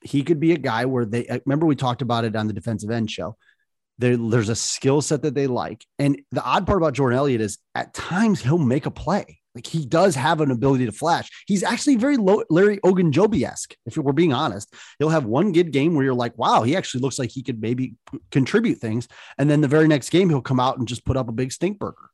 he 0.02 0.22
could 0.22 0.40
be 0.40 0.52
a 0.52 0.58
guy 0.58 0.84
where 0.84 1.04
they 1.04 1.26
uh, 1.26 1.40
remember 1.44 1.66
we 1.66 1.76
talked 1.76 2.02
about 2.02 2.24
it 2.24 2.36
on 2.36 2.46
the 2.46 2.52
defensive 2.52 2.90
end 2.90 3.10
show. 3.10 3.36
There, 3.98 4.16
there's 4.16 4.50
a 4.50 4.56
skill 4.56 5.00
set 5.00 5.22
that 5.22 5.34
they 5.34 5.46
like. 5.46 5.84
And 5.98 6.20
the 6.30 6.42
odd 6.42 6.66
part 6.66 6.78
about 6.78 6.94
Jordan 6.94 7.18
Elliott 7.18 7.40
is 7.40 7.58
at 7.74 7.94
times 7.94 8.42
he'll 8.42 8.58
make 8.58 8.86
a 8.86 8.90
play. 8.90 9.40
Like 9.54 9.66
he 9.66 9.86
does 9.86 10.14
have 10.14 10.42
an 10.42 10.50
ability 10.50 10.84
to 10.84 10.92
flash. 10.92 11.30
He's 11.46 11.62
actually 11.62 11.96
very 11.96 12.18
low, 12.18 12.42
Larry 12.50 12.78
Ogunjobi 12.84 13.42
esque. 13.42 13.74
If 13.86 13.96
we're 13.96 14.12
being 14.12 14.34
honest, 14.34 14.72
he'll 14.98 15.08
have 15.08 15.24
one 15.24 15.52
good 15.52 15.72
game 15.72 15.94
where 15.94 16.04
you're 16.04 16.12
like, 16.12 16.36
wow, 16.36 16.62
he 16.62 16.76
actually 16.76 17.00
looks 17.00 17.18
like 17.18 17.30
he 17.30 17.42
could 17.42 17.62
maybe 17.62 17.94
contribute 18.30 18.76
things. 18.76 19.08
And 19.38 19.48
then 19.48 19.62
the 19.62 19.68
very 19.68 19.88
next 19.88 20.10
game, 20.10 20.28
he'll 20.28 20.42
come 20.42 20.60
out 20.60 20.76
and 20.76 20.86
just 20.86 21.06
put 21.06 21.16
up 21.16 21.30
a 21.30 21.32
big 21.32 21.52
stink 21.52 21.78
burger. 21.78 22.10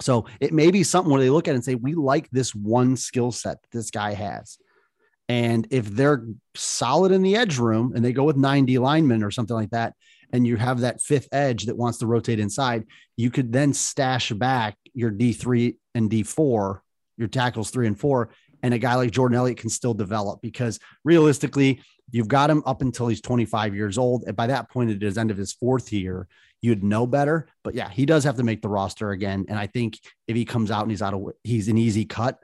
So 0.00 0.26
it 0.40 0.52
may 0.52 0.70
be 0.70 0.82
something 0.82 1.12
where 1.12 1.20
they 1.20 1.30
look 1.30 1.48
at 1.48 1.52
it 1.52 1.56
and 1.56 1.64
say, 1.64 1.74
we 1.74 1.94
like 1.94 2.30
this 2.30 2.54
one 2.54 2.96
skill 2.96 3.32
set 3.32 3.58
this 3.72 3.90
guy 3.90 4.14
has. 4.14 4.58
And 5.28 5.66
if 5.70 5.86
they're 5.86 6.26
solid 6.56 7.12
in 7.12 7.22
the 7.22 7.36
edge 7.36 7.58
room 7.58 7.92
and 7.94 8.04
they 8.04 8.12
go 8.12 8.24
with 8.24 8.36
90 8.36 8.78
linemen 8.78 9.22
or 9.22 9.30
something 9.30 9.54
like 9.54 9.70
that, 9.70 9.94
and 10.32 10.46
you 10.46 10.56
have 10.56 10.80
that 10.80 11.00
fifth 11.00 11.28
edge 11.32 11.66
that 11.66 11.76
wants 11.76 11.98
to 11.98 12.06
rotate 12.06 12.40
inside, 12.40 12.84
you 13.16 13.30
could 13.30 13.52
then 13.52 13.72
stash 13.72 14.30
back 14.32 14.76
your 14.94 15.10
D3 15.10 15.76
and 15.94 16.10
D4, 16.10 16.80
your 17.16 17.28
tackles 17.28 17.70
three 17.70 17.86
and 17.86 17.98
four, 17.98 18.30
and 18.62 18.74
a 18.74 18.78
guy 18.78 18.94
like 18.94 19.10
Jordan 19.10 19.38
Elliott 19.38 19.58
can 19.58 19.70
still 19.70 19.94
develop 19.94 20.40
because 20.42 20.78
realistically, 21.04 21.82
you've 22.10 22.28
got 22.28 22.50
him 22.50 22.62
up 22.66 22.82
until 22.82 23.08
he's 23.08 23.20
25 23.20 23.74
years 23.74 23.98
old. 23.98 24.24
And 24.26 24.36
by 24.36 24.46
that 24.48 24.70
point, 24.70 24.90
at 24.90 25.02
his 25.02 25.18
end 25.18 25.30
of 25.30 25.36
his 25.36 25.52
fourth 25.52 25.92
year, 25.92 26.28
you'd 26.60 26.84
know 26.84 27.06
better. 27.06 27.48
But 27.64 27.74
yeah, 27.74 27.88
he 27.88 28.06
does 28.06 28.24
have 28.24 28.36
to 28.36 28.42
make 28.42 28.62
the 28.62 28.68
roster 28.68 29.10
again. 29.10 29.46
And 29.48 29.58
I 29.58 29.66
think 29.66 29.98
if 30.26 30.36
he 30.36 30.44
comes 30.44 30.70
out 30.70 30.82
and 30.82 30.90
he's 30.90 31.02
out 31.02 31.14
of 31.14 31.32
he's 31.44 31.68
an 31.68 31.78
easy 31.78 32.04
cut, 32.04 32.38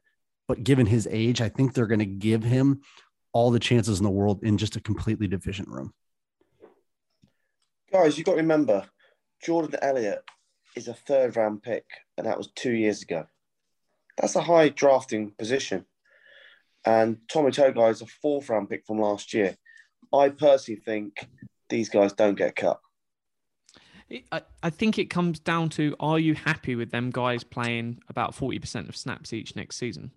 but 0.49 0.65
given 0.65 0.87
his 0.87 1.09
age, 1.11 1.41
I 1.41 1.49
think 1.49 1.75
they're 1.75 1.87
going 1.87 1.99
to 1.99 2.07
give 2.07 2.43
him 2.43 2.83
all 3.33 3.51
the 3.51 3.59
chances 3.59 3.99
in 3.99 4.05
the 4.05 4.11
world 4.11 4.43
in 4.43 4.59
just 4.59 4.77
a 4.77 4.81
completely 4.81 5.27
deficient 5.27 5.69
room. 5.69 5.93
Guys, 7.93 8.17
you 8.17 8.25
got 8.25 8.33
to 8.33 8.39
remember, 8.39 8.85
Jordan 9.43 9.79
Elliott 9.83 10.23
is 10.75 10.89
a 10.89 10.95
third 10.95 11.37
round 11.37 11.63
pick, 11.63 11.85
and 12.17 12.27
that 12.27 12.39
was 12.39 12.49
two 12.55 12.73
years 12.73 13.03
ago. 13.03 13.27
That's 14.17 14.37
a 14.37 14.43
high 14.43 14.71
drafting 14.71 15.33
position. 15.33 15.85
And 16.87 17.19
Tommy 17.29 17.51
Togiai 17.51 17.91
is 17.91 18.01
a 18.01 18.07
fourth 18.07 18.49
round 18.49 18.71
pick 18.71 18.87
from 18.87 19.01
last 19.01 19.35
year. 19.35 19.57
I 20.15 20.29
personally 20.29 20.81
think 20.81 21.29
these 21.69 21.89
guys 21.89 22.13
don't 22.13 22.39
get 22.39 22.55
cut. 22.55 22.81
I, 24.31 24.43
I 24.63 24.71
think 24.71 24.99
it 24.99 25.07
comes 25.07 25.41
down 25.41 25.69
to 25.71 25.97
are 25.99 26.19
you 26.21 26.35
happy 26.35 26.77
with 26.77 26.93
them 26.93 27.11
guys 27.11 27.43
playing 27.43 27.99
about 28.09 28.37
40% 28.37 28.89
of 28.89 28.97
snaps 28.97 29.33
each 29.33 29.57
next 29.57 29.77
season? 29.79 30.13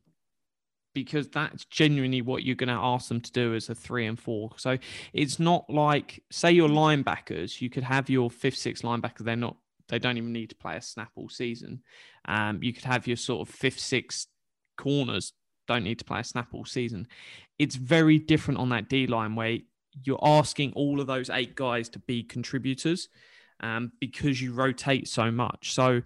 Because 0.93 1.27
that's 1.29 1.65
genuinely 1.65 2.21
what 2.21 2.43
you're 2.43 2.55
going 2.55 2.67
to 2.67 2.73
ask 2.75 3.09
them 3.09 3.21
to 3.21 3.31
do 3.31 3.55
as 3.55 3.69
a 3.69 3.75
three 3.75 4.05
and 4.05 4.19
four. 4.19 4.51
So 4.57 4.77
it's 5.11 5.39
not 5.39 5.67
like, 5.71 6.23
say, 6.29 6.51
your 6.51 6.69
linebackers, 6.69 7.61
you 7.61 7.71
could 7.71 7.83
have 7.83 8.11
your 8.11 8.29
fifth, 8.29 8.57
sixth 8.57 8.83
linebacker, 8.83 9.19
they're 9.19 9.35
not, 9.35 9.57
they 9.87 9.97
don't 9.97 10.17
even 10.17 10.33
need 10.33 10.49
to 10.49 10.55
play 10.55 10.75
a 10.75 10.81
snap 10.83 11.09
all 11.15 11.29
season. 11.29 11.81
Um, 12.25 12.61
you 12.61 12.73
could 12.73 12.85
have 12.85 13.07
your 13.07 13.17
sort 13.17 13.47
of 13.47 13.53
fifth, 13.53 13.79
sixth 13.79 14.27
corners 14.77 15.33
don't 15.69 15.83
need 15.83 15.99
to 15.99 16.05
play 16.05 16.19
a 16.19 16.23
snap 16.23 16.49
all 16.51 16.65
season. 16.65 17.07
It's 17.57 17.75
very 17.75 18.17
different 18.17 18.59
on 18.59 18.69
that 18.69 18.89
D 18.89 19.07
line 19.07 19.35
where 19.35 19.59
you're 20.03 20.19
asking 20.21 20.73
all 20.73 20.99
of 20.99 21.07
those 21.07 21.29
eight 21.29 21.55
guys 21.55 21.87
to 21.89 21.99
be 21.99 22.23
contributors 22.23 23.07
um, 23.61 23.91
because 23.99 24.41
you 24.41 24.53
rotate 24.53 25.07
so 25.07 25.31
much. 25.31 25.73
So 25.73 26.01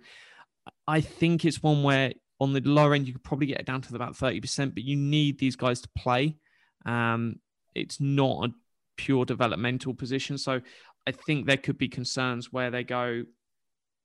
I 0.88 1.02
think 1.02 1.46
it's 1.46 1.64
one 1.64 1.82
where 1.82 2.14
on 2.40 2.54
the 2.54 2.62
lower 2.62 2.94
end, 2.94 3.08
you 3.08 3.14
could 3.14 3.24
probably 3.24 3.48
get 3.48 3.62
it 3.62 3.66
down 3.66 3.82
to 3.82 3.96
about 3.96 4.16
30%, 4.16 4.74
but 4.74 4.84
you 4.84 4.98
need 4.98 5.40
these 5.40 5.56
guys 5.56 5.82
to 5.82 5.90
play. 5.98 6.38
Um, 6.86 7.38
it's 7.74 8.02
not 8.02 8.50
a 8.50 8.54
pure 8.98 9.26
developmental 9.26 9.94
position. 9.94 10.38
So 10.38 10.60
I 11.08 11.12
think 11.12 11.46
there 11.46 11.58
could 11.58 11.78
be 11.78 11.88
concerns 11.88 12.52
where 12.52 12.70
they 12.70 12.84
go, 12.84 13.24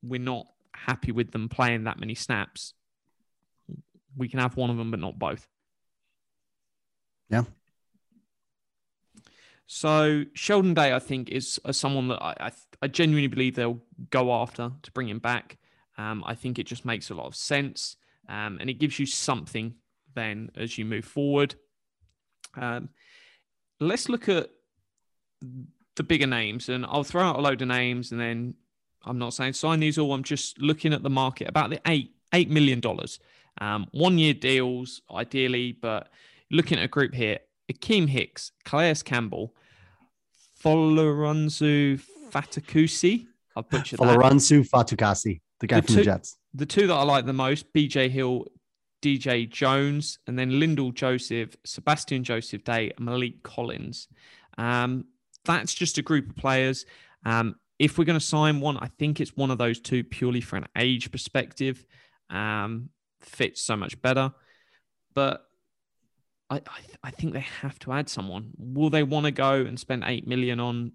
we're 0.03 0.21
not 0.21 0.47
happy 0.73 1.11
with 1.11 1.33
them 1.33 1.49
playing 1.49 1.85
that 1.85 1.99
many 1.99 2.15
snaps. 2.15 2.75
We 4.19 4.29
can 4.29 4.41
have 4.41 4.57
one 4.57 4.71
of 4.71 4.77
them, 4.77 4.91
but 4.91 5.01
not 5.01 5.19
both. 5.19 5.47
Yeah. 7.31 7.45
So 9.67 10.25
Sheldon 10.35 10.75
Day, 10.75 10.95
I 10.95 10.99
think, 10.99 11.29
is 11.29 11.61
uh, 11.65 11.73
someone 11.73 12.09
that 12.09 12.23
I, 12.23 12.35
I, 12.41 12.53
I, 12.83 12.89
genuinely 12.89 13.29
believe 13.29 13.55
they'll 13.55 13.83
go 14.09 14.33
after 14.33 14.73
to 14.83 14.93
bring 14.93 15.09
him 15.09 15.19
back. 15.19 15.59
Um, 15.99 16.25
I 16.27 16.35
think 16.35 16.59
it 16.59 16.65
just 16.65 16.87
makes 16.87 17.11
a 17.11 17.15
lot 17.15 17.27
of 17.27 17.37
sense, 17.37 17.97
um, 18.29 18.57
and 18.61 18.71
it 18.71 18.79
gives 18.79 18.99
you 18.99 19.05
something 19.05 19.75
then 20.15 20.51
as 20.57 20.79
you 20.79 20.87
move 20.87 21.05
forward. 21.05 21.55
Um, 22.57 22.89
let's 23.79 24.09
look 24.09 24.29
at 24.29 24.49
the 25.97 26.03
bigger 26.03 26.27
names, 26.27 26.71
and 26.71 26.87
I'll 26.87 27.05
throw 27.05 27.23
out 27.23 27.39
a 27.39 27.43
load 27.43 27.61
of 27.61 27.69
names, 27.69 28.11
and 28.11 28.21
then 28.21 28.55
I'm 29.05 29.19
not 29.19 29.35
saying 29.35 29.53
sign 29.53 29.81
these 29.81 29.99
all. 29.99 30.15
I'm 30.15 30.25
just 30.25 30.59
looking 30.59 30.95
at 30.95 31.03
the 31.03 31.11
market 31.11 31.49
about 31.49 31.69
the 31.69 31.81
eight 31.87 32.15
eight 32.33 32.49
million 32.49 32.81
dollars, 32.81 33.19
um, 33.61 33.87
one 33.93 34.19
year 34.19 34.35
deals 34.35 35.03
ideally, 35.11 35.73
but 35.73 36.09
looking 36.51 36.79
at 36.79 36.85
a 36.85 36.89
group 36.89 37.15
here: 37.15 37.39
Akiem 37.73 38.09
Hicks, 38.09 38.53
Calais 38.65 38.95
Campbell, 39.05 39.55
Folorunzu 40.63 42.01
Fatakusi. 42.31 43.27
I've 43.57 43.69
butchered. 43.69 43.99
Falaransu 43.99 44.69
Fatukasi, 44.69 45.41
the 45.61 45.67
guy 45.67 45.81
The 45.81 45.87
from 45.87 45.95
the 45.97 46.01
two- 46.01 46.05
Jets. 46.05 46.37
The 46.55 46.67
two 46.67 46.87
that 46.87 46.95
I 46.95 47.03
like 47.03 47.27
the 47.27 47.33
most: 47.33 47.73
BJ 47.73 48.09
Hill, 48.11 48.47
DJ 49.03 49.49
Jones, 49.51 50.19
and 50.27 50.39
then 50.39 50.51
Linval 50.53 50.95
Joseph, 50.95 51.57
Sebastian 51.65 52.25
Joseph 52.25 52.65
Day, 52.65 52.93
and 52.97 53.07
Maliek 53.09 53.43
Collins. 53.43 54.09
Um, 54.57 55.05
that's 55.45 55.75
just 55.75 55.99
a 55.99 56.03
group 56.03 56.31
of 56.31 56.37
players. 56.37 56.85
Um, 57.25 57.57
if 57.79 57.97
we're 57.97 58.05
going 58.05 58.19
to 58.19 58.25
sign 58.25 58.61
one, 58.61 58.77
I 58.79 58.89
think 58.99 59.21
it's 59.21 59.37
one 59.37 59.51
of 59.51 59.59
those 59.59 59.79
two 59.79 60.03
purely 60.03 60.41
for 60.41 60.57
an 60.57 60.67
age 60.77 61.11
perspective. 61.13 61.85
Um, 62.29 62.89
fits 63.21 63.61
so 63.61 63.77
much 63.77 64.01
better, 64.01 64.33
but 65.15 65.45
I, 66.51 66.57
I, 66.57 66.81
th- 66.87 66.99
I 67.03 67.11
think 67.11 67.33
they 67.33 67.47
have 67.61 67.79
to 67.81 67.93
add 67.93 68.09
someone. 68.09 68.51
Will 68.57 68.91
they 68.91 69.03
want 69.03 69.27
to 69.27 69.33
go 69.33 69.55
and 69.55 69.79
spend 69.79 70.05
eight 70.07 70.27
million 70.27 70.61
on 70.61 70.93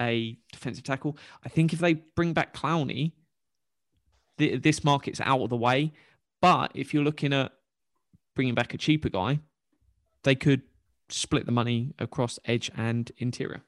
a 0.00 0.36
defensive 0.52 0.84
tackle? 0.84 1.16
I 1.44 1.48
think 1.48 1.72
if 1.72 1.78
they 1.78 1.94
bring 1.94 2.32
back 2.32 2.54
Clowney, 2.54 3.12
th- 4.38 4.62
this 4.62 4.84
market's 4.84 5.20
out 5.20 5.40
of 5.40 5.50
the 5.50 5.56
way. 5.56 5.92
But 6.40 6.72
if 6.74 6.92
you're 6.92 7.04
looking 7.04 7.32
at 7.32 7.52
bringing 8.34 8.54
back 8.54 8.74
a 8.74 8.78
cheaper 8.78 9.08
guy, 9.08 9.40
they 10.24 10.34
could 10.34 10.62
split 11.08 11.46
the 11.46 11.52
money 11.52 11.94
across 11.98 12.38
edge 12.44 12.70
and 12.76 13.10
interior. 13.18 13.62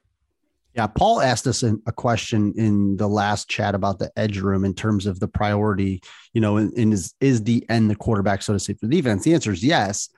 Yeah, 0.75 0.87
Paul 0.87 1.21
asked 1.21 1.47
us 1.47 1.63
a 1.63 1.91
question 1.93 2.53
in 2.57 2.97
the 2.97 3.07
last 3.07 3.49
chat 3.49 3.75
about 3.75 3.97
the 3.97 4.11
edge 4.17 4.39
room 4.39 4.65
in 4.65 4.73
terms 4.73 5.05
of 5.05 5.21
the 5.21 5.27
priority, 5.27 6.01
you 6.33 6.41
know, 6.41 6.57
and, 6.57 6.93
is 6.93 7.13
is 7.21 7.43
the 7.43 7.65
end 7.69 7.89
the 7.89 7.95
quarterback, 7.95 8.41
so 8.41 8.51
to 8.51 8.59
say, 8.59 8.73
for 8.73 8.87
the 8.87 8.95
defense? 8.97 9.23
The 9.23 9.33
answer 9.33 9.53
is 9.53 9.63
yes. 9.63 10.09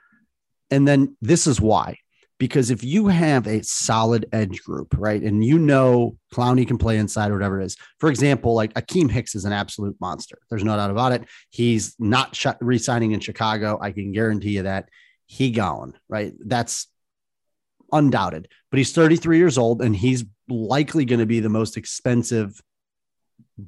And 0.71 0.87
then 0.87 1.15
this 1.21 1.45
is 1.45 1.61
why. 1.61 1.99
Because 2.39 2.71
if 2.71 2.83
you 2.83 3.07
have 3.07 3.45
a 3.45 3.63
solid 3.63 4.27
edge 4.31 4.63
group, 4.63 4.95
right, 4.97 5.21
and 5.21 5.45
you 5.45 5.59
know 5.59 6.17
Clowney 6.33 6.67
can 6.67 6.79
play 6.79 6.97
inside 6.97 7.29
or 7.29 7.33
whatever 7.33 7.61
it 7.61 7.65
is, 7.65 7.77
for 7.99 8.09
example, 8.09 8.55
like 8.55 8.73
Akiem 8.73 9.11
Hicks 9.11 9.35
is 9.35 9.45
an 9.45 9.53
absolute 9.53 9.95
monster. 10.01 10.39
There's 10.49 10.63
no 10.63 10.75
doubt 10.75 10.89
about 10.89 11.11
it. 11.11 11.25
He's 11.51 11.95
not 11.99 12.35
sh- 12.35 12.47
re-signing 12.61 13.11
in 13.11 13.19
Chicago. 13.19 13.77
I 13.79 13.91
can 13.91 14.11
guarantee 14.11 14.55
you 14.55 14.63
that. 14.63 14.89
He 15.27 15.51
gone, 15.51 15.93
right? 16.09 16.33
That's 16.39 16.87
undoubted. 17.91 18.47
But 18.71 18.77
he's 18.79 18.91
33 18.91 19.37
years 19.37 19.57
old 19.57 19.81
and 19.81 19.95
he's 19.95 20.25
likely 20.49 21.05
going 21.05 21.19
to 21.19 21.25
be 21.25 21.39
the 21.39 21.49
most 21.49 21.77
expensive 21.77 22.61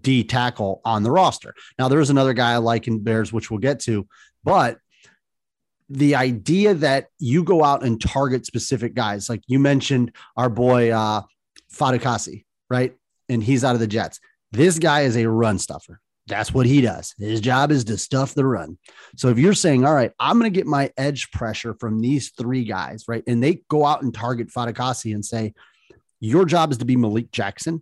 D 0.02 0.24
tackle 0.24 0.82
on 0.86 1.04
the 1.04 1.12
roster. 1.12 1.54
Now, 1.78 1.88
there's 1.88 2.10
another 2.10 2.34
guy 2.34 2.54
I 2.54 2.58
like 2.58 2.88
in 2.88 3.04
Bears, 3.04 3.34
which 3.34 3.50
we'll 3.50 3.60
get 3.60 3.80
to, 3.82 4.08
but 4.44 4.78
the 5.90 6.16
idea 6.16 6.76
that 6.76 7.08
you 7.18 7.44
go 7.44 7.64
out 7.64 7.84
and 7.84 8.00
target 8.00 8.46
specific 8.46 8.94
guys, 8.94 9.28
like 9.28 9.42
you 9.48 9.58
mentioned 9.58 10.16
our 10.38 10.50
boy 10.50 10.92
uh 10.92 11.24
Fatukasi, 11.74 12.46
right? 12.70 12.96
And 13.28 13.44
he's 13.44 13.64
out 13.64 13.74
of 13.74 13.80
the 13.80 13.88
Jets. 13.88 14.20
This 14.52 14.80
guy 14.80 15.02
is 15.02 15.18
a 15.18 15.30
run 15.30 15.60
stuffer. 15.60 16.00
That's 16.28 16.54
what 16.54 16.68
he 16.68 16.82
does. 16.82 17.16
His 17.18 17.42
job 17.42 17.72
is 17.72 17.84
to 17.86 17.98
stuff 17.98 18.36
the 18.36 18.46
run. 18.46 18.78
So 19.18 19.30
if 19.30 19.40
you're 19.40 19.54
saying, 19.56 19.86
all 19.86 19.96
right, 19.96 20.12
I'm 20.20 20.40
going 20.40 20.52
to 20.52 20.56
get 20.56 20.68
my 20.68 20.92
edge 20.96 21.32
pressure 21.32 21.74
from 21.74 22.02
these 22.02 22.30
three 22.38 22.64
guys, 22.64 23.06
right? 23.08 23.24
And 23.26 23.42
they 23.42 23.64
go 23.68 23.86
out 23.86 24.04
and 24.04 24.14
target 24.14 24.50
Fatukasi 24.50 25.14
and 25.14 25.26
say, 25.26 25.54
your 26.20 26.46
job 26.46 26.72
is 26.72 26.78
to 26.80 26.86
be 26.86 26.96
Malik 26.96 27.32
Jackson, 27.32 27.82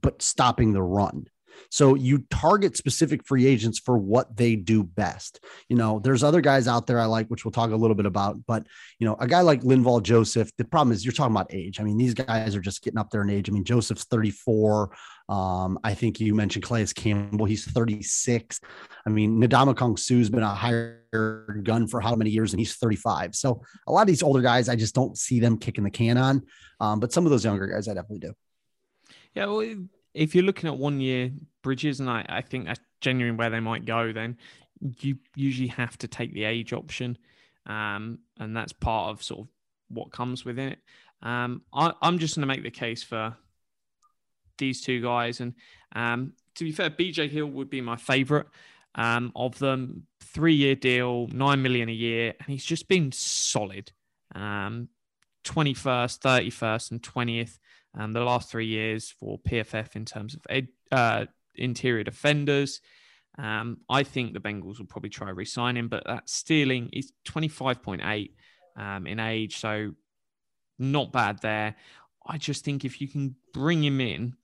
but 0.00 0.22
stopping 0.22 0.72
the 0.72 0.82
run. 0.82 1.26
So 1.70 1.94
you 1.94 2.24
target 2.30 2.76
specific 2.76 3.26
free 3.26 3.46
agents 3.46 3.78
for 3.78 3.96
what 3.98 4.36
they 4.36 4.56
do 4.56 4.82
best. 4.82 5.40
You 5.68 5.76
know, 5.76 5.98
there's 5.98 6.22
other 6.22 6.40
guys 6.40 6.68
out 6.68 6.86
there 6.86 7.00
I 7.00 7.06
like, 7.06 7.28
which 7.28 7.44
we'll 7.44 7.52
talk 7.52 7.70
a 7.70 7.76
little 7.76 7.94
bit 7.94 8.06
about. 8.06 8.38
But 8.46 8.66
you 8.98 9.06
know, 9.06 9.16
a 9.18 9.26
guy 9.26 9.40
like 9.40 9.62
Linval 9.62 10.02
Joseph, 10.02 10.50
the 10.58 10.64
problem 10.64 10.92
is 10.92 11.04
you're 11.04 11.12
talking 11.12 11.34
about 11.34 11.52
age. 11.52 11.80
I 11.80 11.84
mean, 11.84 11.96
these 11.96 12.14
guys 12.14 12.54
are 12.54 12.60
just 12.60 12.82
getting 12.82 12.98
up 12.98 13.10
there 13.10 13.22
in 13.22 13.30
age. 13.30 13.48
I 13.48 13.52
mean, 13.52 13.64
Joseph's 13.64 14.04
34. 14.04 14.90
Um, 15.28 15.78
I 15.82 15.94
think 15.94 16.20
you 16.20 16.34
mentioned 16.34 16.64
Calais 16.64 16.86
Campbell, 16.94 17.46
he's 17.46 17.64
36. 17.64 18.60
I 19.04 19.10
mean, 19.10 19.40
Ndamukong 19.40 19.98
Suh's 19.98 20.30
been 20.30 20.42
a 20.42 20.54
higher 20.54 21.60
gun 21.62 21.88
for 21.88 22.00
how 22.00 22.14
many 22.14 22.30
years, 22.30 22.52
and 22.52 22.60
he's 22.60 22.76
35. 22.76 23.34
So 23.34 23.62
a 23.86 23.92
lot 23.92 24.02
of 24.02 24.06
these 24.06 24.22
older 24.22 24.40
guys, 24.40 24.68
I 24.68 24.76
just 24.76 24.94
don't 24.94 25.18
see 25.18 25.40
them 25.40 25.58
kicking 25.58 25.84
the 25.84 25.90
can 25.90 26.16
on. 26.16 26.42
Um, 26.80 27.00
but 27.00 27.12
some 27.12 27.24
of 27.24 27.30
those 27.30 27.44
younger 27.44 27.66
guys, 27.66 27.88
I 27.88 27.94
definitely 27.94 28.28
do. 28.28 28.34
Yeah, 29.34 29.46
well, 29.46 29.76
if 30.14 30.34
you're 30.34 30.44
looking 30.44 30.68
at 30.68 30.78
one 30.78 31.00
year 31.00 31.30
bridges, 31.62 32.00
and 32.00 32.08
I, 32.08 32.24
I 32.28 32.42
think 32.42 32.66
that's 32.66 32.80
genuinely 33.00 33.36
where 33.36 33.50
they 33.50 33.60
might 33.60 33.84
go, 33.84 34.12
then 34.12 34.36
you 34.80 35.18
usually 35.34 35.68
have 35.68 35.98
to 35.98 36.08
take 36.08 36.32
the 36.32 36.44
age 36.44 36.72
option. 36.72 37.18
Um, 37.66 38.20
and 38.38 38.56
that's 38.56 38.72
part 38.72 39.10
of 39.10 39.22
sort 39.22 39.40
of 39.40 39.48
what 39.88 40.12
comes 40.12 40.44
within 40.44 40.68
it. 40.68 40.78
Um, 41.22 41.62
I, 41.72 41.92
I'm 42.00 42.18
just 42.18 42.36
going 42.36 42.42
to 42.42 42.54
make 42.54 42.62
the 42.62 42.70
case 42.70 43.02
for 43.02 43.36
these 44.58 44.80
two 44.80 45.00
guys. 45.00 45.40
And 45.40 45.54
um, 45.94 46.32
to 46.56 46.64
be 46.64 46.72
fair, 46.72 46.90
BJ 46.90 47.30
Hill 47.30 47.46
would 47.46 47.70
be 47.70 47.80
my 47.80 47.96
favorite 47.96 48.46
um, 48.94 49.32
of 49.34 49.58
them. 49.58 50.06
Three 50.20 50.54
year 50.54 50.74
deal, 50.74 51.28
nine 51.28 51.62
million 51.62 51.88
a 51.88 51.92
year, 51.92 52.34
and 52.38 52.48
he's 52.48 52.64
just 52.64 52.88
been 52.88 53.12
solid. 53.12 53.92
Um, 54.34 54.88
21st, 55.44 56.18
31st, 56.18 56.90
and 56.90 57.02
20th 57.02 57.58
um, 57.96 58.12
the 58.12 58.20
last 58.20 58.50
three 58.50 58.66
years 58.66 59.10
for 59.10 59.38
PFF 59.38 59.96
in 59.96 60.04
terms 60.04 60.34
of 60.34 60.42
ed, 60.50 60.68
uh, 60.92 61.26
interior 61.54 62.04
defenders. 62.04 62.80
Um, 63.38 63.78
I 63.88 64.02
think 64.02 64.32
the 64.32 64.40
Bengals 64.40 64.78
will 64.78 64.86
probably 64.86 65.10
try 65.10 65.30
re-sign 65.30 65.76
him, 65.76 65.88
but 65.88 66.04
that 66.06 66.28
stealing 66.28 66.90
is 66.92 67.12
25.8 67.26 68.30
um, 68.76 69.06
in 69.06 69.20
age, 69.20 69.56
so 69.56 69.92
not 70.78 71.12
bad 71.12 71.40
there. 71.42 71.76
I 72.26 72.38
just 72.38 72.64
think 72.64 72.84
if 72.84 73.00
you 73.00 73.08
can 73.08 73.36
bring 73.52 73.84
him 73.84 74.00
in, 74.00 74.34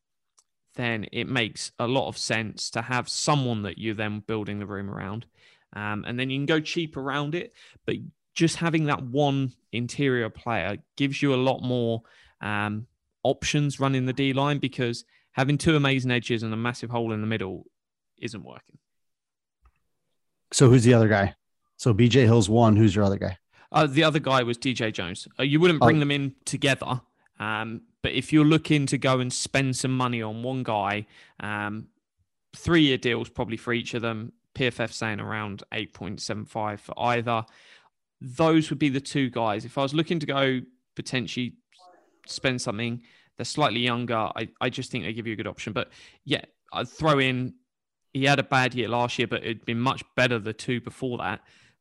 then 0.74 1.06
it 1.12 1.28
makes 1.28 1.72
a 1.78 1.86
lot 1.86 2.08
of 2.08 2.16
sense 2.16 2.70
to 2.70 2.82
have 2.82 3.08
someone 3.08 3.62
that 3.62 3.78
you're 3.78 3.94
then 3.94 4.20
building 4.26 4.58
the 4.58 4.66
room 4.66 4.90
around. 4.90 5.26
Um, 5.74 6.04
and 6.06 6.18
then 6.18 6.30
you 6.30 6.38
can 6.38 6.46
go 6.46 6.60
cheap 6.60 6.96
around 6.96 7.34
it, 7.34 7.52
but 7.86 7.96
just 8.34 8.56
having 8.56 8.84
that 8.84 9.02
one 9.02 9.52
interior 9.72 10.28
player 10.30 10.78
gives 10.96 11.20
you 11.22 11.34
a 11.34 11.36
lot 11.36 11.62
more 11.62 12.02
um, 12.40 12.86
options 13.22 13.78
running 13.80 14.06
the 14.06 14.12
D 14.12 14.32
line 14.32 14.58
because 14.58 15.04
having 15.32 15.56
two 15.58 15.76
amazing 15.76 16.10
edges 16.10 16.42
and 16.42 16.52
a 16.52 16.56
massive 16.56 16.90
hole 16.90 17.12
in 17.12 17.20
the 17.20 17.26
middle 17.26 17.64
isn't 18.18 18.44
working. 18.44 18.78
So 20.52 20.68
who's 20.68 20.84
the 20.84 20.94
other 20.94 21.08
guy? 21.08 21.34
So 21.76 21.94
BJ 21.94 22.24
Hill's 22.24 22.48
one. 22.48 22.76
Who's 22.76 22.94
your 22.94 23.04
other 23.04 23.16
guy? 23.18 23.38
Uh, 23.70 23.86
the 23.86 24.04
other 24.04 24.18
guy 24.18 24.42
was 24.42 24.58
DJ 24.58 24.92
Jones. 24.92 25.26
Uh, 25.38 25.42
you 25.42 25.58
wouldn't 25.58 25.80
bring 25.80 25.96
Oh. 25.96 26.00
them 26.00 26.10
in 26.10 26.34
together, 26.44 27.00
um, 27.40 27.80
but 28.02 28.12
if 28.12 28.32
you're 28.32 28.44
looking 28.44 28.86
to 28.86 28.98
go 28.98 29.20
and 29.20 29.32
spend 29.32 29.76
some 29.76 29.96
money 29.96 30.22
on 30.22 30.42
one 30.42 30.62
guy, 30.62 31.06
um, 31.40 31.86
three 32.56 32.82
year 32.82 32.98
deals 32.98 33.28
probably 33.28 33.56
for 33.56 33.72
each 33.72 33.94
of 33.94 34.02
them. 34.02 34.32
PFF 34.54 34.92
saying 34.92 35.20
around 35.20 35.62
8.75 35.72 36.80
for 36.80 36.94
either. 36.98 37.44
Those 38.20 38.70
would 38.70 38.78
be 38.78 38.88
the 38.88 39.00
two 39.00 39.30
guys. 39.30 39.64
If 39.64 39.78
I 39.78 39.82
was 39.82 39.94
looking 39.94 40.18
to 40.18 40.26
go 40.26 40.60
potentially 40.94 41.54
spend 42.26 42.60
something, 42.60 43.02
they're 43.36 43.44
slightly 43.44 43.80
younger. 43.80 44.14
I, 44.14 44.48
I 44.60 44.68
just 44.68 44.90
think 44.90 45.04
they 45.04 45.12
give 45.12 45.26
you 45.26 45.32
a 45.32 45.36
good 45.36 45.46
option. 45.46 45.72
But 45.72 45.88
yeah, 46.24 46.44
I'd 46.72 46.88
throw 46.88 47.18
in, 47.18 47.54
he 48.12 48.24
had 48.24 48.38
a 48.38 48.44
bad 48.44 48.74
year 48.74 48.88
last 48.88 49.18
year, 49.18 49.26
but 49.26 49.42
it'd 49.42 49.64
been 49.64 49.80
much 49.80 50.02
better 50.16 50.38
the 50.38 50.52
two 50.52 50.80
before 50.80 51.18
that. 51.18 51.40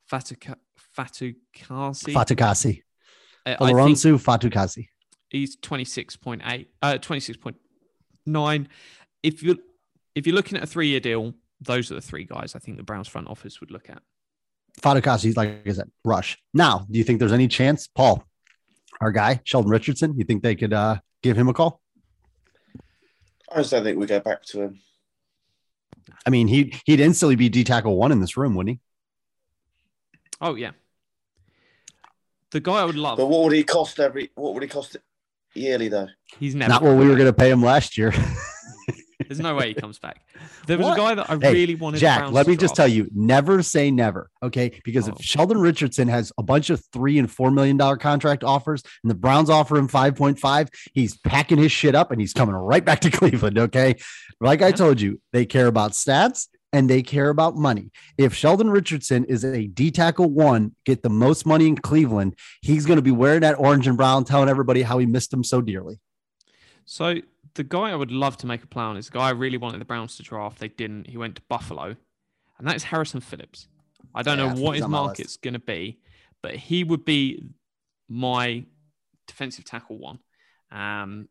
Fatuka, 0.09 0.55
Fatukasi. 0.97 2.13
Fatukasi. 2.13 2.81
I 3.45 3.55
think 3.55 3.71
Alonso 3.71 4.17
Fatukasi. 4.17 4.87
He's 5.31 5.55
26.8 5.57 6.67
uh 6.81 6.93
26.9 6.93 8.67
if 9.23 9.41
you 9.41 9.59
if 10.13 10.27
you're 10.27 10.35
looking 10.35 10.57
at 10.57 10.63
a 10.63 10.67
three-year 10.67 10.99
deal 10.99 11.33
those 11.59 11.91
are 11.91 11.95
the 11.95 12.01
three 12.01 12.23
guys 12.23 12.55
i 12.55 12.59
think 12.59 12.77
the 12.77 12.83
browns 12.83 13.07
front 13.07 13.27
office 13.27 13.59
would 13.59 13.71
look 13.71 13.89
at 13.89 14.01
Fatukasi, 14.81 15.35
like 15.35 15.67
I 15.67 15.71
said, 15.73 15.91
rush. 16.05 16.37
Now, 16.53 16.87
do 16.89 16.97
you 16.97 17.03
think 17.03 17.19
there's 17.19 17.33
any 17.33 17.49
chance, 17.49 17.87
Paul, 17.87 18.23
our 19.01 19.11
guy, 19.11 19.41
Sheldon 19.43 19.69
Richardson, 19.69 20.17
you 20.17 20.23
think 20.23 20.43
they 20.43 20.55
could 20.55 20.71
uh, 20.71 20.95
give 21.21 21.37
him 21.37 21.49
a 21.49 21.53
call? 21.53 21.81
I 23.51 23.57
just 23.57 23.71
don't 23.71 23.83
think 23.83 23.99
we 23.99 24.05
go 24.05 24.21
back 24.21 24.45
to 24.45 24.61
him. 24.61 24.79
I 26.25 26.29
mean, 26.29 26.47
he 26.47 26.73
he'd 26.85 27.01
instantly 27.01 27.35
be 27.35 27.49
D 27.49 27.65
tackle 27.65 27.97
one 27.97 28.13
in 28.13 28.21
this 28.21 28.37
room, 28.37 28.55
wouldn't 28.55 28.77
he? 28.77 28.79
oh 30.39 30.55
yeah 30.55 30.71
the 32.51 32.59
guy 32.59 32.79
i 32.79 32.85
would 32.85 32.95
love 32.95 33.17
But 33.17 33.27
what 33.27 33.43
would 33.43 33.53
he 33.53 33.63
cost 33.63 33.99
every? 33.99 34.31
What 34.35 34.53
would 34.53 34.63
he 34.63 34.69
cost 34.69 34.95
yearly 35.53 35.87
though? 35.89 36.07
he's 36.39 36.55
never 36.55 36.69
Not 36.69 36.81
what 36.83 36.95
we 36.97 37.07
were 37.07 37.15
going 37.15 37.27
to 37.27 37.33
pay 37.33 37.49
him 37.51 37.61
last 37.63 37.97
year. 37.97 38.13
There's 39.27 39.39
no 39.39 39.55
way 39.55 39.69
he 39.69 39.73
comes 39.75 39.97
back. 39.97 40.25
There 40.67 40.77
was 40.77 40.87
What? 40.87 40.93
a 40.97 41.01
guy 41.01 41.15
that 41.15 41.29
I 41.29 41.37
Hey, 41.37 41.53
really 41.53 41.75
wanted. 41.75 41.97
the 41.97 42.01
Jack, 42.01 42.31
let 42.31 42.43
to 42.43 42.49
me 42.49 42.57
just 42.57 42.75
tell 42.75 42.87
you, 42.87 43.07
never 43.13 43.63
say 43.63 43.89
never. 43.89 44.29
Okay. 44.43 44.81
Because 44.83 45.07
Oh. 45.07 45.13
if 45.17 45.23
Sheldon 45.23 45.59
Richardson 45.59 46.07
has 46.09 46.33
a 46.37 46.43
bunch 46.43 46.69
of 46.69 46.83
three 46.91 47.17
and 47.17 47.31
four 47.31 47.49
million 47.51 47.77
dollar 47.77 47.95
contract 47.95 48.43
offers 48.43 48.83
and 49.03 49.09
the 49.09 49.15
Browns 49.15 49.49
offer 49.49 49.77
him 49.77 49.87
5.5, 49.87 50.67
he's 50.93 51.17
packing 51.19 51.59
his 51.59 51.71
shit 51.71 51.95
up 51.95 52.11
and 52.11 52.19
he's 52.19 52.33
coming 52.33 52.55
right 52.55 52.83
back 52.83 52.99
to 53.01 53.11
Cleveland. 53.11 53.57
Okay. 53.57 53.95
Like 54.41 54.61
I 54.61 54.71
told 54.71 54.99
you, 54.99 55.21
they 55.31 55.45
care 55.45 55.67
about 55.67 55.91
stats 55.91 56.47
and 56.73 56.89
they 56.89 57.01
care 57.03 57.29
about 57.29 57.55
money. 57.55 57.91
If 58.17 58.33
Sheldon 58.33 58.69
Richardson 58.69 59.25
is 59.25 59.43
a 59.43 59.67
D 59.67 59.91
tackle 59.91 60.29
one, 60.29 60.75
get 60.85 61.03
the 61.03 61.09
most 61.09 61.45
money 61.45 61.67
in 61.67 61.75
Cleveland, 61.77 62.35
he's 62.61 62.85
going 62.85 62.97
to 62.97 63.03
be 63.03 63.11
wearing 63.11 63.41
that 63.41 63.59
orange 63.59 63.87
and 63.87 63.97
brown, 63.97 64.23
telling 64.23 64.49
everybody 64.49 64.81
how 64.81 64.97
he 64.97 65.05
missed 65.05 65.33
him 65.33 65.43
so 65.43 65.61
dearly. 65.61 65.99
So 66.85 67.15
the 67.53 67.63
guy 67.63 67.91
I 67.91 67.95
would 67.95 68.11
love 68.11 68.37
to 68.37 68.47
make 68.47 68.63
a 68.63 68.67
play 68.67 68.83
on 68.83 68.97
is 68.97 69.07
the 69.07 69.13
guy 69.13 69.27
I 69.27 69.31
really 69.31 69.57
wanted 69.57 69.79
the 69.81 69.85
Browns 69.85 70.17
to 70.17 70.23
draft. 70.23 70.59
They 70.59 70.67
didn't. 70.69 71.07
He 71.07 71.17
went 71.17 71.35
to 71.35 71.41
Buffalo, 71.49 71.95
and 72.57 72.67
that 72.67 72.75
is 72.75 72.83
Harrison 72.83 73.21
Phillips. 73.21 73.67
I 74.13 74.23
don't 74.23 74.37
Yeah, 74.37 74.53
know 74.53 74.61
what 74.61 74.75
his 74.75 74.83
on 74.83 74.91
my 74.91 74.97
list. 74.99 75.07
market's 75.07 75.37
going 75.37 75.53
to 75.53 75.59
be, 75.59 75.99
but 76.41 76.55
he 76.55 76.83
would 76.83 77.05
be 77.05 77.43
my 78.09 78.65
defensive 79.27 79.65
tackle 79.65 79.97
one. 79.97 80.19
Um, 80.71 81.27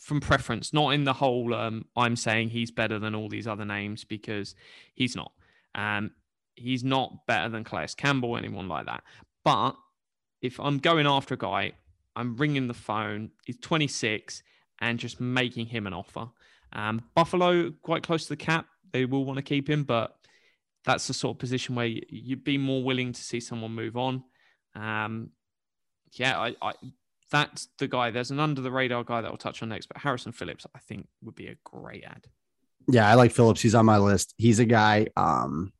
from 0.00 0.20
preference, 0.20 0.72
not 0.72 0.90
in 0.90 1.04
the 1.04 1.12
whole. 1.12 1.54
Um, 1.54 1.84
I'm 1.96 2.16
saying 2.16 2.50
he's 2.50 2.70
better 2.70 2.98
than 2.98 3.14
all 3.14 3.28
these 3.28 3.46
other 3.46 3.64
names 3.64 4.02
because 4.02 4.54
he's 4.94 5.14
not. 5.14 5.32
Um, 5.74 6.12
he's 6.56 6.82
not 6.82 7.26
better 7.26 7.48
than 7.48 7.64
Calais 7.64 7.88
Campbell, 7.96 8.36
anyone 8.36 8.66
like 8.66 8.86
that. 8.86 9.04
But 9.44 9.76
if 10.40 10.58
I'm 10.58 10.78
going 10.78 11.06
after 11.06 11.34
a 11.34 11.38
guy, 11.38 11.72
I'm 12.16 12.36
ringing 12.36 12.66
the 12.66 12.74
phone. 12.74 13.30
He's 13.44 13.58
26 13.58 14.42
and 14.80 14.98
just 14.98 15.20
making 15.20 15.66
him 15.66 15.86
an 15.86 15.92
offer. 15.92 16.28
Um, 16.72 17.02
Buffalo 17.14 17.70
quite 17.82 18.02
close 18.02 18.24
to 18.24 18.30
the 18.30 18.36
cap. 18.36 18.66
They 18.92 19.04
will 19.04 19.24
want 19.24 19.36
to 19.36 19.42
keep 19.42 19.68
him, 19.68 19.84
but 19.84 20.16
that's 20.84 21.06
the 21.06 21.14
sort 21.14 21.36
of 21.36 21.38
position 21.38 21.74
where 21.74 21.86
you'd 21.86 22.42
be 22.42 22.56
more 22.58 22.82
willing 22.82 23.12
to 23.12 23.20
see 23.20 23.38
someone 23.38 23.72
move 23.72 23.96
on. 23.96 24.24
Um, 24.74 25.30
yeah, 26.12 26.38
I, 26.38 26.56
I 26.62 26.72
that's 27.30 27.68
the 27.78 27.88
guy. 27.88 28.10
There's 28.10 28.30
an 28.30 28.40
under 28.40 28.60
the 28.60 28.70
radar 28.70 29.04
guy 29.04 29.20
that 29.20 29.28
I'll 29.28 29.36
touch 29.36 29.62
on 29.62 29.68
next, 29.70 29.86
but 29.86 29.98
Harrison 29.98 30.32
Phillips, 30.32 30.66
I 30.74 30.78
think, 30.80 31.08
would 31.22 31.34
be 31.34 31.46
a 31.46 31.56
great 31.64 32.04
ad. 32.04 32.26
Yeah, 32.88 33.08
I 33.08 33.14
like 33.14 33.32
Phillips. 33.32 33.60
He's 33.60 33.74
on 33.74 33.86
my 33.86 33.98
list. 33.98 34.34
He's 34.36 34.58
a 34.58 34.64
guy 34.64 35.08
um, 35.16 35.72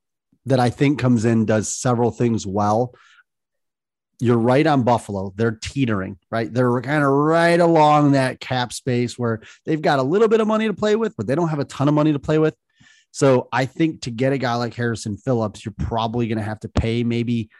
that 0.46 0.60
I 0.60 0.70
think 0.70 0.98
comes 0.98 1.24
in, 1.24 1.44
does 1.44 1.72
several 1.72 2.10
things 2.10 2.46
well. 2.46 2.94
You're 4.20 4.38
right 4.38 4.66
on 4.66 4.82
Buffalo. 4.82 5.32
They're 5.34 5.58
teetering, 5.62 6.18
right? 6.30 6.52
They're 6.52 6.80
kind 6.82 7.02
of 7.02 7.10
right 7.10 7.58
along 7.58 8.12
that 8.12 8.38
cap 8.38 8.72
space 8.72 9.18
where 9.18 9.40
they've 9.64 9.80
got 9.80 9.98
a 9.98 10.02
little 10.02 10.28
bit 10.28 10.40
of 10.40 10.46
money 10.46 10.66
to 10.66 10.74
play 10.74 10.94
with, 10.94 11.16
but 11.16 11.26
they 11.26 11.34
don't 11.34 11.48
have 11.48 11.58
a 11.58 11.64
ton 11.64 11.88
of 11.88 11.94
money 11.94 12.12
to 12.12 12.18
play 12.18 12.38
with. 12.38 12.54
So 13.12 13.48
I 13.50 13.64
think 13.64 14.02
to 14.02 14.10
get 14.10 14.32
a 14.32 14.38
guy 14.38 14.54
like 14.54 14.74
Harrison 14.74 15.16
Phillips, 15.16 15.64
you're 15.64 15.74
probably 15.76 16.28
going 16.28 16.38
to 16.38 16.44
have 16.44 16.60
to 16.60 16.68
pay 16.68 17.02
maybe 17.02 17.50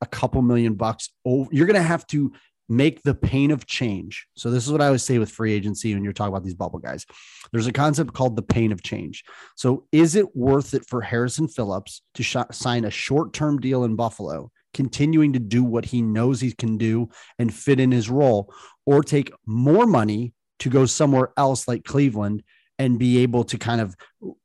a 0.00 0.06
couple 0.06 0.40
million 0.40 0.74
bucks. 0.74 1.10
Oh, 1.26 1.48
you're 1.50 1.66
going 1.66 1.74
to 1.74 1.82
have 1.82 2.06
to 2.08 2.32
make 2.68 3.02
the 3.02 3.14
pain 3.14 3.50
of 3.50 3.66
change. 3.66 4.26
So 4.34 4.50
this 4.50 4.66
is 4.66 4.72
what 4.72 4.82
I 4.82 4.86
always 4.86 5.02
say 5.02 5.18
with 5.18 5.30
free 5.30 5.52
agency 5.54 5.94
when 5.94 6.04
you're 6.04 6.12
talking 6.12 6.32
about 6.32 6.44
these 6.44 6.54
bubble 6.54 6.78
guys. 6.78 7.06
There's 7.50 7.66
a 7.66 7.72
concept 7.72 8.12
called 8.12 8.36
the 8.36 8.42
pain 8.42 8.72
of 8.72 8.82
change. 8.82 9.24
So 9.56 9.86
is 9.90 10.14
it 10.14 10.36
worth 10.36 10.74
it 10.74 10.86
for 10.86 11.00
Harrison 11.00 11.48
Phillips 11.48 12.02
to 12.14 12.22
sh- 12.22 12.36
sign 12.52 12.84
a 12.84 12.90
short-term 12.90 13.60
deal 13.60 13.84
in 13.84 13.96
Buffalo, 13.96 14.50
continuing 14.74 15.32
to 15.32 15.38
do 15.38 15.64
what 15.64 15.86
he 15.86 16.02
knows 16.02 16.40
he 16.40 16.52
can 16.52 16.76
do 16.76 17.08
and 17.38 17.52
fit 17.52 17.80
in 17.80 17.90
his 17.90 18.10
role, 18.10 18.52
or 18.84 19.02
take 19.02 19.32
more 19.46 19.86
money 19.86 20.34
to 20.58 20.68
go 20.68 20.84
somewhere 20.84 21.32
else 21.36 21.66
like 21.68 21.84
Cleveland 21.84 22.42
and 22.78 22.98
be 22.98 23.18
able 23.18 23.44
to 23.44 23.58
kind 23.58 23.80
of 23.80 23.96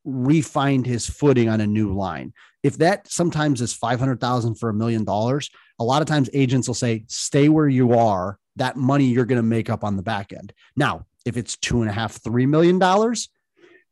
refine 0.06 0.84
his 0.84 1.08
footing 1.08 1.50
on 1.50 1.60
a 1.60 1.68
new 1.68 1.94
line? 1.94 2.34
If 2.63 2.77
that 2.77 3.12
sometimes 3.12 3.60
is 3.60 3.74
500,000 3.74 4.56
for 4.56 4.70
a 4.70 4.74
million 4.74 5.03
dollars, 5.03 5.50
a 5.80 5.84
lot 5.84 6.01
of 6.01 6.08
times 6.08 6.30
agents 6.34 6.68
will 6.68 6.75
say, 6.75 7.06
stay 7.08 7.50
where 7.50 7.68
you 7.68 7.94
are. 7.94 8.38
That 8.58 8.77
money 8.77 9.06
you're 9.06 9.25
going 9.25 9.38
to 9.38 9.44
make 9.44 9.70
up 9.70 9.84
on 9.84 9.96
the 9.96 10.03
back 10.03 10.32
end. 10.32 10.53
Now, 10.75 11.06
if 11.25 11.38
it's 11.38 11.58
two 11.58 11.82
and 11.82 11.89
a 11.89 11.94
half, 11.94 12.22
three 12.24 12.46
million 12.46 12.77
dollars, 12.77 13.30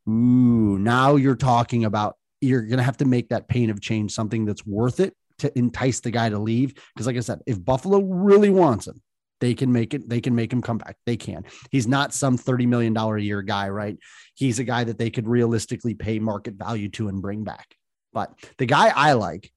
ooh, 0.08 0.78
now 0.78 1.16
you're 1.16 1.36
talking 1.36 1.86
about 1.86 2.18
you're 2.42 2.62
going 2.62 2.78
to 2.78 2.84
have 2.84 2.98
to 2.98 3.06
make 3.06 3.30
that 3.30 3.48
pain 3.48 3.70
of 3.70 3.82
change 3.82 4.12
something 4.12 4.46
that's 4.46 4.66
worth 4.66 5.00
it 5.00 5.16
to 5.40 5.58
entice 5.58 6.00
the 6.00 6.12
guy 6.12 6.30
to 6.30 6.38
leave. 6.38 6.74
Because, 6.94 7.08
like 7.08 7.18
I 7.18 7.22
said, 7.22 7.42
if 7.48 7.64
Buffalo 7.64 8.02
really 8.02 8.50
wants 8.52 8.88
him, 8.88 9.02
they 9.40 9.56
can 9.56 9.72
make 9.72 9.96
it. 9.96 10.08
They 10.08 10.22
can 10.22 10.36
make 10.36 10.54
him 10.54 10.62
come 10.62 10.78
back. 10.78 10.98
They 11.06 11.18
can. 11.18 11.46
He's 11.72 11.88
not 11.88 12.14
some 12.14 12.38
thirty 12.38 12.68
million 12.68 12.94
dollar 12.94 13.18
a 13.18 13.22
year 13.22 13.42
guy, 13.42 13.70
right? 13.70 13.98
He's 14.36 14.60
a 14.60 14.64
guy 14.64 14.84
that 14.84 15.00
they 15.00 15.10
could 15.10 15.28
realistically 15.28 15.96
pay 15.96 16.20
market 16.20 16.54
value 16.54 16.90
to 16.90 17.08
and 17.08 17.22
bring 17.22 17.44
back. 17.44 17.76
But 18.14 18.34
the 18.60 18.68
guy 18.68 18.90
I 18.96 19.14
like, 19.14 19.52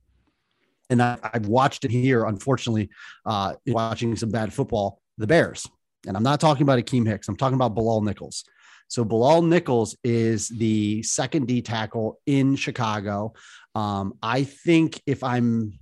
and 0.90 1.02
I, 1.02 1.18
I've 1.22 1.46
watched 1.46 1.84
it 1.84 1.90
here, 1.90 2.24
unfortunately, 2.24 2.90
uh, 3.24 3.54
watching 3.66 4.16
some 4.16 4.30
bad 4.30 4.52
football, 4.52 5.00
the 5.18 5.26
Bears. 5.26 5.66
And 6.06 6.16
I'm 6.16 6.22
not 6.22 6.40
talking 6.40 6.62
about 6.62 6.78
Akiem 6.78 7.06
Hicks. 7.06 7.28
I'm 7.28 7.36
talking 7.36 7.54
about 7.54 7.74
Bilal 7.74 8.02
Nichols. 8.02 8.44
So 8.88 9.04
Bilal 9.04 9.42
Nichols 9.42 9.96
is 10.04 10.48
the 10.48 11.02
second 11.02 11.46
D 11.46 11.62
tackle 11.62 12.20
in 12.26 12.56
Chicago. 12.56 13.32
Um, 13.74 14.14
I 14.22 14.44
think 14.44 15.00
if 15.06 15.24
I'm 15.24 15.78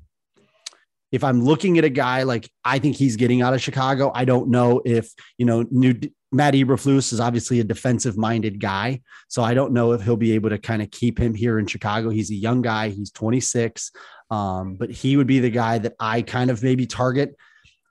if 1.11 1.23
I'm 1.23 1.43
looking 1.43 1.77
at 1.77 1.85
a 1.85 1.91
guy 1.91 2.23
like 2.23 2.49
I 2.65 2.79
think 2.79 2.97
he's 2.97 3.17
getting 3.17 3.43
out 3.43 3.53
of 3.53 3.61
Chicago, 3.61 4.11
I 4.15 4.25
don't 4.25 4.49
know 4.49 4.81
if 4.85 5.13
you 5.37 5.47
know 5.47 5.67
new 5.71 5.95
Matt 6.33 6.55
Eberflus 6.55 7.13
is 7.13 7.21
obviously 7.21 7.61
a 7.61 7.65
defensive 7.65 8.17
minded 8.17 8.59
guy, 8.59 9.03
so 9.29 9.43
I 9.43 9.55
don't 9.55 9.73
know 9.73 9.93
if 9.93 10.03
he'll 10.03 10.17
be 10.17 10.33
able 10.33 10.51
to 10.51 10.59
kind 10.59 10.81
of 10.81 10.91
keep 10.91 11.19
him 11.19 11.35
here 11.35 11.59
in 11.59 11.67
Chicago. 11.67 12.09
He's 12.09 12.31
a 12.31 12.35
young 12.35 12.63
guy, 12.63 12.89
he's 12.89 13.11
26, 13.11 13.93
um, 14.31 14.77
but 14.77 14.91
he 14.91 15.17
would 15.17 15.27
be 15.27 15.41
the 15.41 15.51
guy 15.51 15.79
that 15.79 15.95
I 16.01 16.23
kind 16.23 16.51
of 16.51 16.63
maybe 16.63 16.87
target 16.87 17.37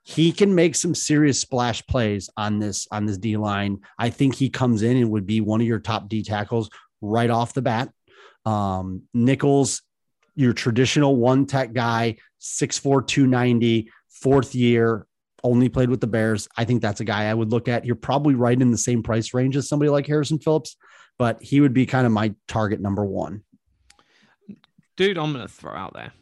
he 0.04 0.32
can 0.32 0.54
make 0.54 0.74
some 0.74 0.94
serious 0.94 1.40
splash 1.40 1.84
plays 1.86 2.28
on 2.36 2.58
this 2.58 2.88
on 2.90 3.06
this 3.06 3.18
D 3.18 3.36
line. 3.36 3.80
I 3.98 4.10
think 4.10 4.34
he 4.34 4.50
comes 4.50 4.82
in 4.82 4.96
and 4.96 5.10
would 5.10 5.26
be 5.26 5.40
one 5.40 5.60
of 5.60 5.66
your 5.66 5.78
top 5.78 6.08
D 6.08 6.22
tackles 6.22 6.70
right 7.00 7.30
off 7.30 7.54
the 7.54 7.62
bat. 7.62 7.90
Um, 8.44 9.02
Nichols, 9.14 9.82
your 10.34 10.52
traditional 10.52 11.16
one 11.16 11.46
tech 11.46 11.72
guy, 11.72 12.16
6'4, 12.40 13.06
290, 13.06 13.90
fourth 14.08 14.54
year, 14.54 15.06
only 15.42 15.68
played 15.68 15.90
with 15.90 16.00
the 16.00 16.06
Bears. 16.06 16.48
I 16.56 16.64
think 16.64 16.82
that's 16.82 17.00
a 17.00 17.04
guy 17.04 17.28
I 17.30 17.34
would 17.34 17.50
look 17.50 17.68
at. 17.68 17.84
You're 17.84 17.96
probably 17.96 18.34
right 18.34 18.60
in 18.60 18.70
the 18.70 18.78
same 18.78 19.02
price 19.02 19.34
range 19.34 19.56
as 19.56 19.68
somebody 19.68 19.90
like 19.90 20.06
Harrison 20.06 20.38
Phillips, 20.38 20.76
but 21.18 21.42
he 21.42 21.60
would 21.60 21.72
be 21.74 21.86
kind 21.86 22.06
of 22.06 22.12
my 22.12 22.34
target 22.48 22.80
number 22.80 23.04
one. 23.04 23.42
Dude, 24.96 25.18
I'm 25.18 25.32
going 25.32 25.46
to 25.46 25.52
throw 25.52 25.72
out 25.72 25.94
there 25.94 26.12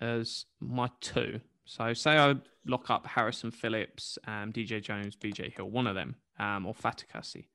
as 0.00 0.44
my 0.60 0.90
two. 1.00 1.40
So, 1.64 1.92
say 1.92 2.16
I 2.16 2.34
lock 2.66 2.90
up 2.90 3.06
Harrison 3.06 3.50
Phillips, 3.50 4.18
um, 4.26 4.52
DJ 4.52 4.82
Jones, 4.82 5.16
BJ 5.16 5.52
Hill, 5.52 5.70
one 5.70 5.86
of 5.86 5.94
them, 5.94 6.16
um, 6.38 6.66
or 6.66 6.74
Fatukasi. 6.74 7.46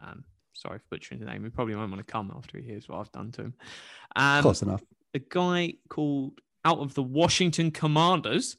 Um, 0.00 0.24
sorry 0.52 0.78
for 0.78 0.84
butchering 0.90 1.20
the 1.20 1.26
name. 1.26 1.44
He 1.44 1.50
probably 1.50 1.74
won't 1.74 1.90
want 1.90 2.04
to 2.04 2.12
come 2.12 2.32
after 2.36 2.58
he 2.58 2.64
hears 2.64 2.88
what 2.88 2.98
I've 2.98 3.12
done 3.12 3.32
to 3.32 3.42
him. 3.42 3.54
Um, 4.16 4.42
Close 4.42 4.62
enough. 4.62 4.82
a 5.14 5.18
guy 5.18 5.74
called 5.88 6.40
out 6.64 6.78
of 6.78 6.94
the 6.94 7.02
Washington 7.02 7.70
Commanders, 7.70 8.56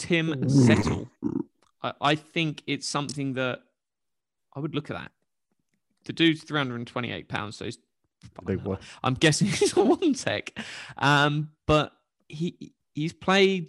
Tim 0.00 0.48
Settle. 0.48 1.08
I, 1.82 1.92
I 2.00 2.14
think 2.14 2.62
it's 2.66 2.88
something 2.88 3.34
that 3.34 3.60
I 4.56 4.60
would 4.60 4.74
look 4.74 4.90
at 4.90 4.96
that. 4.96 5.12
The 6.06 6.12
dude's 6.12 6.42
328 6.42 7.28
pounds, 7.28 7.56
so 7.56 7.66
he's 7.66 7.78
Big 8.44 8.62
boy. 8.62 8.76
I'm 9.02 9.14
guessing 9.14 9.46
he's 9.48 9.76
a 9.76 9.82
one 9.82 10.14
tech. 10.14 10.52
Um, 10.98 11.50
but 11.66 11.92
he 12.28 12.72
he's 12.94 13.12
played 13.12 13.68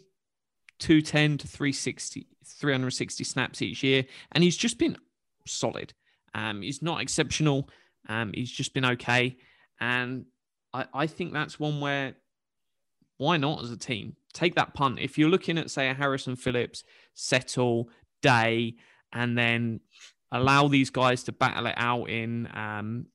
210 0.80 1.38
to 1.39 1.48
360, 1.48 2.28
360 2.46 3.24
snaps 3.24 3.62
each 3.62 3.84
year, 3.84 4.06
and 4.32 4.44
he's 4.44 4.58
just 4.58 4.78
been 4.78 4.98
solid. 5.46 5.94
Um, 6.34 6.62
he's 6.62 6.82
not 6.82 7.02
exceptional. 7.02 7.70
Um, 8.08 8.32
he's 8.34 8.52
just 8.52 8.74
been 8.74 8.86
okay. 8.86 9.38
And 9.80 10.26
I, 10.74 10.86
I 10.94 11.08
think 11.08 11.34
that's 11.34 11.60
one 11.60 11.82
where 11.82 12.15
why 13.17 13.38
not 13.38 13.63
as 13.63 13.72
a 13.72 13.78
team? 13.78 14.15
Take 14.32 14.56
that 14.56 14.74
punt. 14.74 15.00
If 15.00 15.17
you're 15.17 15.30
looking 15.30 15.58
at, 15.58 15.70
say, 15.70 15.89
a 15.89 15.94
Harrison 15.94 16.36
Phillips, 16.36 16.84
Settle, 17.13 17.89
Day, 18.22 18.76
and 19.13 19.38
then 19.38 19.80
allow 20.32 20.67
these 20.67 20.89
guys 20.89 21.24
to 21.24 21.32
battle 21.32 21.65
it 21.65 21.76
out 21.78 22.10
in 22.10 22.48
um, 22.54 23.08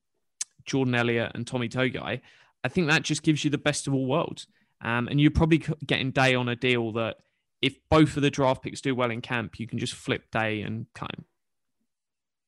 Jordan 0.64 0.94
Elliott 0.94 1.33
and 1.35 1.46
Tommy 1.46 1.68
Togiai, 1.68 2.20
I 2.64 2.68
think 2.68 2.88
that 2.88 3.02
just 3.02 3.22
gives 3.22 3.44
you 3.44 3.50
the 3.50 3.59
best 3.59 3.87
of 3.87 3.94
all 3.94 4.07
worlds. 4.07 4.46
Um, 4.83 5.09
and 5.09 5.20
you're 5.20 5.31
probably 5.31 5.64
getting 5.87 6.11
Day 6.11 6.35
on 6.35 6.48
a 6.48 6.57
deal 6.57 6.92
that 6.92 7.16
if 7.62 7.76
both 7.88 8.16
of 8.16 8.22
the 8.22 8.31
draft 8.31 8.62
picks 8.62 8.81
do 8.81 8.94
well 8.94 9.11
in 9.11 9.20
camp, 9.20 9.59
you 9.59 9.66
can 9.66 9.79
just 9.79 9.94
flip 9.94 10.31
Day 10.31 10.61
and 10.62 10.87
him. 10.98 11.24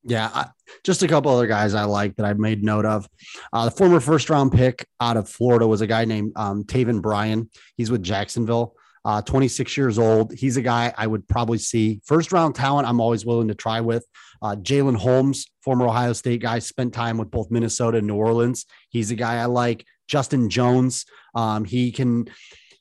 Yeah, 0.05 0.31
I, 0.33 0.47
just 0.85 1.03
a 1.03 1.09
couple 1.09 1.31
other 1.33 1.47
guys 1.47 1.75
I 1.75 1.85
like 1.85 2.17
that 2.17 2.25
I 2.27 2.33
made 2.35 2.63
note 2.63 2.87
of. 2.87 3.09
Uh, 3.53 3.67
the 3.67 3.71
former 3.71 4.01
first 4.01 4.31
round 4.31 4.53
pick 4.53 4.87
out 5.01 5.17
of 5.17 5.29
Florida 5.29 5.67
was 5.67 5.81
a 5.81 5.87
guy 5.87 6.05
named 6.05 6.33
um, 6.37 6.65
Taven 6.65 7.03
Bryan. 7.03 7.51
He's 7.77 7.91
with 7.91 8.03
Jacksonville. 8.03 8.75
uh, 9.05 9.23
26 9.23 9.77
years 9.77 9.99
old. 9.99 10.33
He's 10.35 10.57
a 10.57 10.63
guy 10.63 10.93
I 10.97 11.07
would 11.07 11.27
probably 11.29 11.59
see 11.59 12.01
first 12.05 12.33
round 12.33 12.55
talent. 12.55 12.87
I'm 12.89 13.01
always 13.01 13.25
willing 13.25 13.49
to 13.49 13.55
try 13.55 13.81
with. 13.81 14.05
Uh, 14.43 14.55
Jalyn 14.57 14.97
Holmes, 14.97 15.47
former 15.63 15.87
Ohio 15.87 16.13
State 16.13 16.43
guy, 16.43 16.59
spent 16.59 16.93
time 16.93 17.17
with 17.19 17.31
both 17.31 17.51
Minnesota 17.51 17.99
and 17.99 18.07
New 18.07 18.17
Orleans. 18.17 18.67
He's 18.91 19.11
a 19.11 19.15
guy 19.17 19.37
I 19.41 19.47
like. 19.47 19.85
Justin 20.09 20.49
Jones, 20.49 21.05
um, 21.35 21.65
he 21.65 21.91
can 21.93 22.29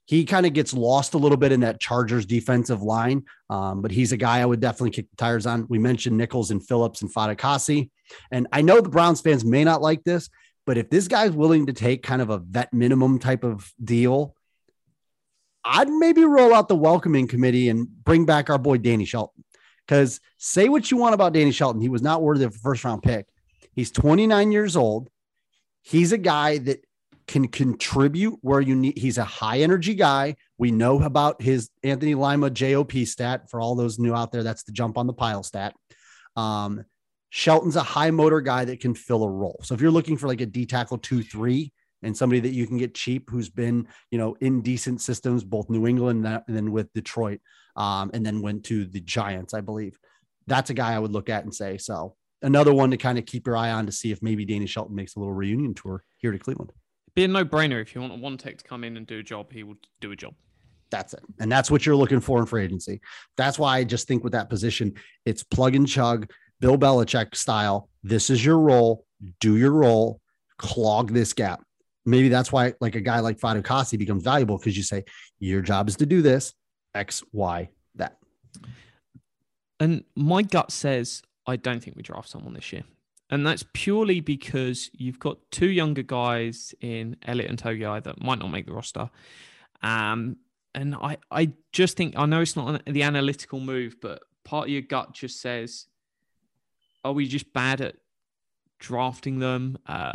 he 0.07 0.23
kind 0.23 0.45
of 0.45 0.53
gets 0.53 0.73
lost 0.73 1.13
a 1.15 1.17
little 1.17 1.37
bit 1.37 1.51
in 1.51 1.59
that 1.59 1.81
Chargers 1.81 2.25
defensive 2.25 2.81
line, 2.81 3.25
um, 3.49 3.81
but 3.81 3.91
he's 3.91 4.13
a 4.13 4.17
guy 4.17 4.39
I 4.39 4.45
would 4.45 4.61
definitely 4.61 4.91
kick 4.91 5.09
the 5.09 5.17
tires 5.17 5.45
on. 5.45 5.67
We 5.67 5.79
mentioned 5.79 6.17
Nichols 6.17 6.49
and 6.49 6.65
Phillips 6.65 7.01
and 7.01 7.13
Fatukasi, 7.13 7.89
and 8.31 8.47
I 8.53 8.61
know 8.61 8.79
the 8.79 8.87
Browns 8.87 9.19
fans 9.19 9.43
may 9.43 9.65
not 9.65 9.81
like 9.81 10.05
this, 10.05 10.29
but 10.65 10.77
if 10.77 10.89
this 10.89 11.09
guy's 11.09 11.31
willing 11.31 11.65
to 11.65 11.73
take 11.73 12.03
kind 12.03 12.21
of 12.21 12.29
a 12.29 12.37
vet 12.37 12.73
minimum 12.73 13.19
type 13.19 13.43
of 13.43 13.69
deal, 13.83 14.33
I'd 15.65 15.89
maybe 15.89 16.23
roll 16.23 16.53
out 16.53 16.69
the 16.69 16.75
welcoming 16.75 17.27
committee 17.27 17.67
and 17.67 17.85
bring 18.05 18.25
back 18.25 18.49
our 18.49 18.57
boy 18.57 18.77
Danny 18.77 19.03
Shelton. 19.03 19.43
Because 19.85 20.21
say 20.37 20.69
what 20.69 20.89
you 20.89 20.95
want 20.95 21.15
about 21.15 21.33
Danny 21.33 21.51
Shelton, 21.51 21.81
he 21.81 21.89
was 21.89 22.01
not 22.01 22.21
worthy 22.21 22.45
of 22.45 22.55
a 22.55 22.57
first 22.59 22.85
round 22.85 23.03
pick. 23.03 23.27
He's 23.73 23.91
29 23.91 24.53
years 24.53 24.77
old. 24.77 25.09
He's 25.81 26.13
a 26.13 26.17
guy 26.17 26.57
that 26.59 26.85
can 27.27 27.47
contribute 27.47 28.39
where 28.41 28.61
you 28.61 28.73
need. 28.73 28.97
He's 28.97 29.17
a 29.17 29.25
high 29.25 29.59
energy 29.59 29.95
guy. 29.95 30.37
We 30.57 30.71
know 30.71 31.03
about 31.03 31.41
his 31.41 31.69
Anthony 31.83 32.15
Lima 32.15 32.49
JOP 32.49 32.93
stat 33.05 33.49
for 33.49 33.59
all 33.59 33.75
those 33.75 33.99
new 33.99 34.15
out 34.15 34.31
there. 34.31 34.43
That's 34.43 34.63
the 34.63 34.71
jump 34.71 34.97
on 34.97 35.07
the 35.07 35.13
pile 35.13 35.43
stat. 35.43 35.75
Um, 36.35 36.85
Shelton's 37.29 37.75
a 37.75 37.83
high 37.83 38.11
motor 38.11 38.39
guy 38.39 38.63
that 38.65 38.79
can 38.79 38.95
fill 38.95 39.23
a 39.23 39.29
role. 39.29 39.59
So 39.63 39.75
if 39.75 39.81
you're 39.81 39.91
looking 39.91 40.15
for 40.15 40.27
like 40.27 40.39
a 40.39 40.45
D 40.45 40.65
tackle 40.65 40.97
two, 40.97 41.21
three, 41.21 41.73
and 42.01 42.15
somebody 42.15 42.39
that 42.39 42.53
you 42.53 42.65
can 42.65 42.77
get 42.77 42.93
cheap 42.93 43.29
who's 43.29 43.49
been, 43.49 43.87
you 44.11 44.17
know, 44.17 44.37
in 44.39 44.61
decent 44.61 45.01
systems, 45.01 45.43
both 45.43 45.69
New 45.69 45.87
England 45.87 46.25
and 46.25 46.43
then 46.47 46.71
with 46.71 46.93
Detroit, 46.93 47.41
um, 47.75 48.11
and 48.13 48.25
then 48.25 48.41
went 48.41 48.63
to 48.65 48.85
the 48.85 49.01
Giants, 49.01 49.53
I 49.53 49.61
believe. 49.61 49.97
That's 50.45 50.69
a 50.69 50.75
guy 50.75 50.93
I 50.93 50.99
would 50.99 51.11
look 51.11 51.27
at 51.27 51.43
and 51.43 51.53
say, 51.53 51.77
so 51.77 52.15
another 52.41 52.73
one 52.73 52.91
to 52.91 52.97
kind 52.97 53.17
of 53.17 53.25
keep 53.25 53.47
your 53.47 53.57
eye 53.57 53.71
on 53.71 53.87
to 53.87 53.91
see 53.91 54.11
if 54.11 54.21
maybe 54.21 54.45
Danny 54.45 54.67
Shelton 54.67 54.95
makes 54.95 55.15
a 55.15 55.19
little 55.19 55.33
reunion 55.33 55.73
tour 55.73 56.03
here 56.17 56.31
to 56.31 56.39
Cleveland 56.39 56.71
be 57.17 57.23
a 57.23 57.27
no-brainer. 57.27 57.81
If 57.81 57.95
you 57.95 58.01
want 58.01 58.13
a 58.13 58.15
one 58.15 58.37
tech 58.37 58.59
to 58.59 58.63
come 58.63 58.83
in 58.83 58.95
and 58.95 59.07
do 59.07 59.17
a 59.17 59.23
job 59.23 59.51
he 59.51 59.63
will 59.63 59.77
do 59.99 60.11
a 60.11 60.15
job. 60.15 60.35
That's 60.91 61.15
it. 61.15 61.23
And 61.39 61.51
that's 61.51 61.69
what 61.71 61.83
you're 61.85 61.95
looking 61.95 62.19
for 62.19 62.39
in 62.39 62.45
free 62.45 62.63
agency. 62.63 63.01
That's 63.35 63.57
why 63.57 63.79
i 63.79 63.83
just 63.83 64.07
think 64.07 64.23
with 64.23 64.33
that 64.33 64.49
position 64.49 64.93
it's 65.25 65.43
plug 65.43 65.75
and 65.75 65.87
chug 65.87 66.31
bill 66.61 66.77
belichick 66.77 67.35
style. 67.35 67.89
This 68.03 68.29
is 68.29 68.45
your 68.45 68.59
role. 68.59 69.05
Do 69.39 69.57
your 69.57 69.71
role. 69.71 70.21
Clog 70.59 71.11
this 71.11 71.33
gap. 71.33 71.63
Maybe 72.05 72.29
that's 72.29 72.51
why 72.51 72.73
like 72.79 72.95
a 72.95 73.01
guy 73.01 73.19
like 73.19 73.39
Fatukasi 73.39 73.97
becomes 73.97 74.23
valuable 74.23 74.59
because 74.59 74.77
you 74.77 74.83
say 74.83 75.03
your 75.39 75.61
job 75.61 75.89
is 75.89 75.97
to 75.97 76.05
do 76.05 76.21
this 76.21 76.53
x 76.93 77.23
y 77.33 77.69
that. 77.95 78.17
And 79.79 80.03
my 80.15 80.43
gut 80.43 80.71
says 80.71 81.23
i 81.47 81.55
don't 81.55 81.83
think 81.83 81.97
we 81.97 82.03
draft 82.03 82.29
someone 82.29 82.53
this 82.53 82.71
year 82.71 82.83
and 83.29 83.45
that's 83.45 83.65
purely 83.73 84.21
because 84.21 84.89
you've 84.93 85.19
got 85.19 85.37
two 85.51 85.69
younger 85.69 86.01
guys 86.01 86.73
in 86.79 87.17
Elliot 87.25 87.49
and 87.49 87.61
Togiai 87.61 88.01
that 88.03 88.23
might 88.23 88.39
not 88.39 88.49
make 88.49 88.65
the 88.65 88.73
roster. 88.73 89.09
Um, 89.81 90.37
and 90.73 90.95
I, 90.95 91.17
I 91.29 91.51
just 91.71 91.97
think 91.97 92.13
I 92.17 92.25
know 92.25 92.41
it's 92.41 92.55
not 92.55 92.83
the 92.85 93.03
analytical 93.03 93.59
move, 93.59 93.97
but 94.01 94.21
part 94.43 94.67
of 94.67 94.69
your 94.69 94.81
gut 94.81 95.13
just 95.13 95.41
says, 95.41 95.87
"Are 97.03 97.13
we 97.13 97.27
just 97.27 97.51
bad 97.51 97.81
at 97.81 97.95
drafting 98.79 99.39
them, 99.39 99.77
uh, 99.87 100.13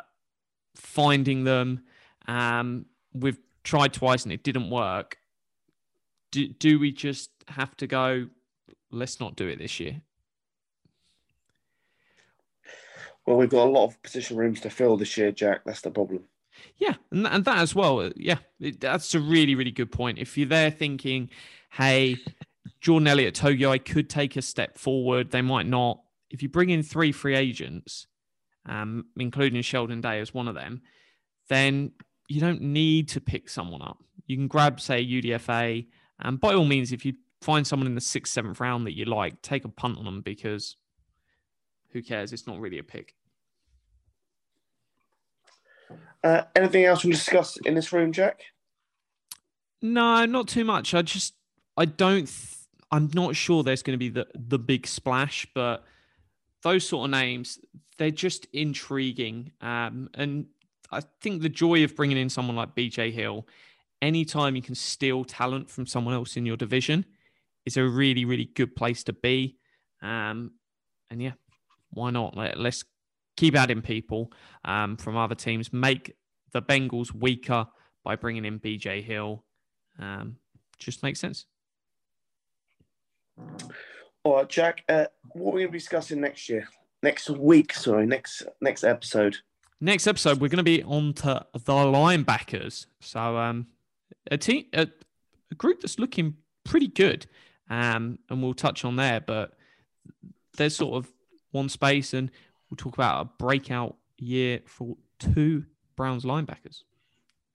finding 0.75 1.45
them? 1.45 1.83
Um, 2.27 2.87
we've 3.13 3.39
tried 3.65 3.93
twice 3.93 4.23
and 4.23 4.33
it 4.33 4.43
didn't 4.43 4.71
work. 4.71 5.19
Do, 6.31 6.49
do 6.49 6.79
we 6.79 6.93
just 6.93 7.31
have 7.49 7.77
to 7.79 7.87
go? 7.87 8.29
Let's 8.91 9.21
not 9.21 9.37
do 9.37 9.49
it 9.49 9.59
this 9.59 9.81
year." 9.81 10.01
Well, 13.27 13.37
we've 13.37 13.49
got 13.49 13.67
a 13.67 13.71
lot 13.71 13.87
of 13.87 14.03
position 14.03 14.37
rooms 14.37 14.61
to 14.61 14.71
fill 14.71 14.97
this 14.97 15.17
year, 15.17 15.31
Jack. 15.31 15.63
That's 15.65 15.81
the 15.81 15.91
problem. 15.91 16.25
Yeah, 16.77 16.95
and, 17.11 17.27
and 17.27 17.45
that 17.45 17.59
as 17.59 17.75
well. 17.75 18.11
Yeah, 18.17 18.39
that's 18.59 19.15
a 19.15 19.21
really, 19.21 19.55
really 19.55 19.71
good 19.71 19.93
point. 19.93 20.19
If 20.19 20.37
you're 20.37 20.49
there 20.49 20.71
thinking, 20.71 21.31
hey, 21.71 22.19
Jordan 22.81 23.07
Elliott, 23.07 23.35
Togiai 23.35 23.85
could 23.85 24.11
take 24.11 24.37
a 24.37 24.43
step 24.43 24.79
forward, 24.79 25.31
they 25.31 25.43
might 25.43 25.67
not. 25.67 26.01
If 26.31 26.43
you 26.43 26.49
bring 26.49 26.71
in 26.71 26.83
three 26.83 27.13
free 27.13 27.37
agents, 27.37 28.07
um, 28.69 29.07
including 29.17 29.63
Sheldon 29.63 30.01
Day 30.01 30.21
as 30.21 30.35
one 30.35 30.49
of 30.49 30.55
them, 30.55 30.83
then 31.49 31.93
you 32.29 32.41
don't 32.41 32.61
need 32.61 33.09
to 33.11 33.21
pick 33.21 33.49
someone 33.49 33.83
up. 33.83 33.99
You 34.27 34.37
can 34.37 34.49
grab, 34.49 34.81
say, 34.81 35.05
UDFA, 35.05 35.87
and 36.21 36.41
by 36.41 36.55
all 36.55 36.65
means, 36.65 36.93
if 36.93 37.05
you 37.05 37.15
find 37.41 37.67
someone 37.67 37.87
in 37.87 37.95
the 37.95 38.01
sixth, 38.01 38.33
seventh 38.33 38.61
round 38.61 38.87
that 38.87 38.97
you 38.97 39.05
like, 39.05 39.43
take 39.43 39.65
a 39.65 39.69
punt 39.69 39.99
on 39.99 40.05
them 40.05 40.21
because 40.23 40.77
who 41.93 42.03
cares? 42.03 42.33
It's 42.33 42.47
not 42.47 42.61
really 42.61 42.79
a 42.79 42.83
pick. 42.83 43.15
Uh, 46.25 46.43
anything 46.55 46.85
else 46.85 47.05
we 47.05 47.11
can 47.11 47.19
discuss 47.19 47.57
in 47.59 47.75
this 47.75 47.93
room, 47.93 48.13
Jack? 48.13 48.43
No, 49.81 50.25
not 50.25 50.49
too 50.49 50.65
much. 50.65 50.95
I 50.95 51.03
just, 51.03 51.35
I 51.77 51.85
don't, 51.85 52.27
th- 52.27 52.57
I'm 52.93 53.11
not 53.15 53.35
sure 53.35 53.63
there's 53.63 53.83
going 53.83 53.95
to 53.95 53.99
be 53.99 54.11
the 54.11 54.27
the 54.35 54.59
big 54.59 54.87
splash, 54.87 55.47
but 55.55 55.85
those 56.63 56.87
sort 56.87 57.07
of 57.07 57.11
names, 57.11 57.59
they're 57.99 58.11
just 58.11 58.47
intriguing. 58.53 59.51
Um, 59.61 60.11
and 60.15 60.47
I 60.91 61.01
think 61.21 61.43
the 61.43 61.49
joy 61.49 61.83
of 61.85 61.97
bringing 61.97 62.19
in 62.19 62.29
someone 62.29 62.55
like 62.55 62.77
BJ 62.77 63.11
Hill, 63.11 63.47
anytime 64.01 64.55
you 64.55 64.63
can 64.63 64.75
steal 64.75 65.25
talent 65.25 65.71
from 65.71 65.87
someone 65.87 66.15
else 66.15 66.37
in 66.37 66.47
your 66.47 66.57
division, 66.57 67.05
is 67.65 67.77
a 67.77 67.85
really, 67.85 68.25
really 68.25 68.45
good 68.45 68.77
place 68.77 69.03
to 69.05 69.13
be. 69.13 69.57
Um, 70.03 70.53
and 71.11 71.23
yeah, 71.23 71.33
why 71.93 72.11
not? 72.11 72.37
Let, 72.37 72.59
us 72.59 72.85
keep 73.37 73.55
adding 73.57 73.83
people 73.83 74.33
um, 74.65 74.97
from 74.97 75.17
other 75.17 75.35
teams, 75.35 75.73
make 75.73 76.15
the 76.53 76.63
Bengals 76.63 77.15
weaker 77.15 77.67
by 78.05 78.17
bringing 78.17 78.45
in 78.45 78.61
BJ 78.61 79.03
Hill. 79.03 79.45
Um, 79.99 80.37
just 80.79 81.03
makes 81.03 81.21
sense. 81.21 81.47
All 84.25 84.37
right, 84.37 84.49
Jack. 84.49 84.85
Uh, 84.89 85.07
what 85.33 85.53
are 85.53 85.55
we 85.55 85.61
going 85.63 85.69
to 85.69 85.73
be 85.73 85.79
discussing 85.79 86.21
next 86.21 86.49
year? 86.49 86.69
Next 87.03 87.29
week, 87.31 87.75
sorry, 87.75 88.07
next 88.07 88.45
next 88.61 88.85
episode. 88.85 89.39
Next 89.81 90.07
episode, 90.07 90.41
we're 90.41 90.49
going 90.49 90.59
to 90.59 90.63
be 90.63 90.85
on 90.85 91.13
to 91.15 91.45
the 91.53 91.73
linebackers. 91.73 92.87
So, 93.01 93.37
um, 93.37 93.67
a 94.31 94.39
team, 94.39 94.67
a, 94.73 94.87
a 95.51 95.55
group 95.57 95.81
that's 95.81 95.99
looking 95.99 96.37
pretty 96.63 96.87
good, 96.87 97.27
um, 97.69 98.21
and 98.31 98.41
we'll 98.41 98.55
touch 98.55 98.85
on 98.85 98.95
there. 98.95 99.21
But 99.21 99.55
there's 100.57 100.77
sort 100.77 100.95
of 100.95 101.13
one 101.53 101.69
space, 101.69 102.13
and 102.13 102.31
we'll 102.69 102.77
talk 102.77 102.95
about 102.95 103.23
a 103.23 103.31
breakout 103.39 103.97
year 104.19 104.61
for 104.67 104.97
two 105.19 105.65
Browns 105.97 106.25
linebackers. 106.25 106.83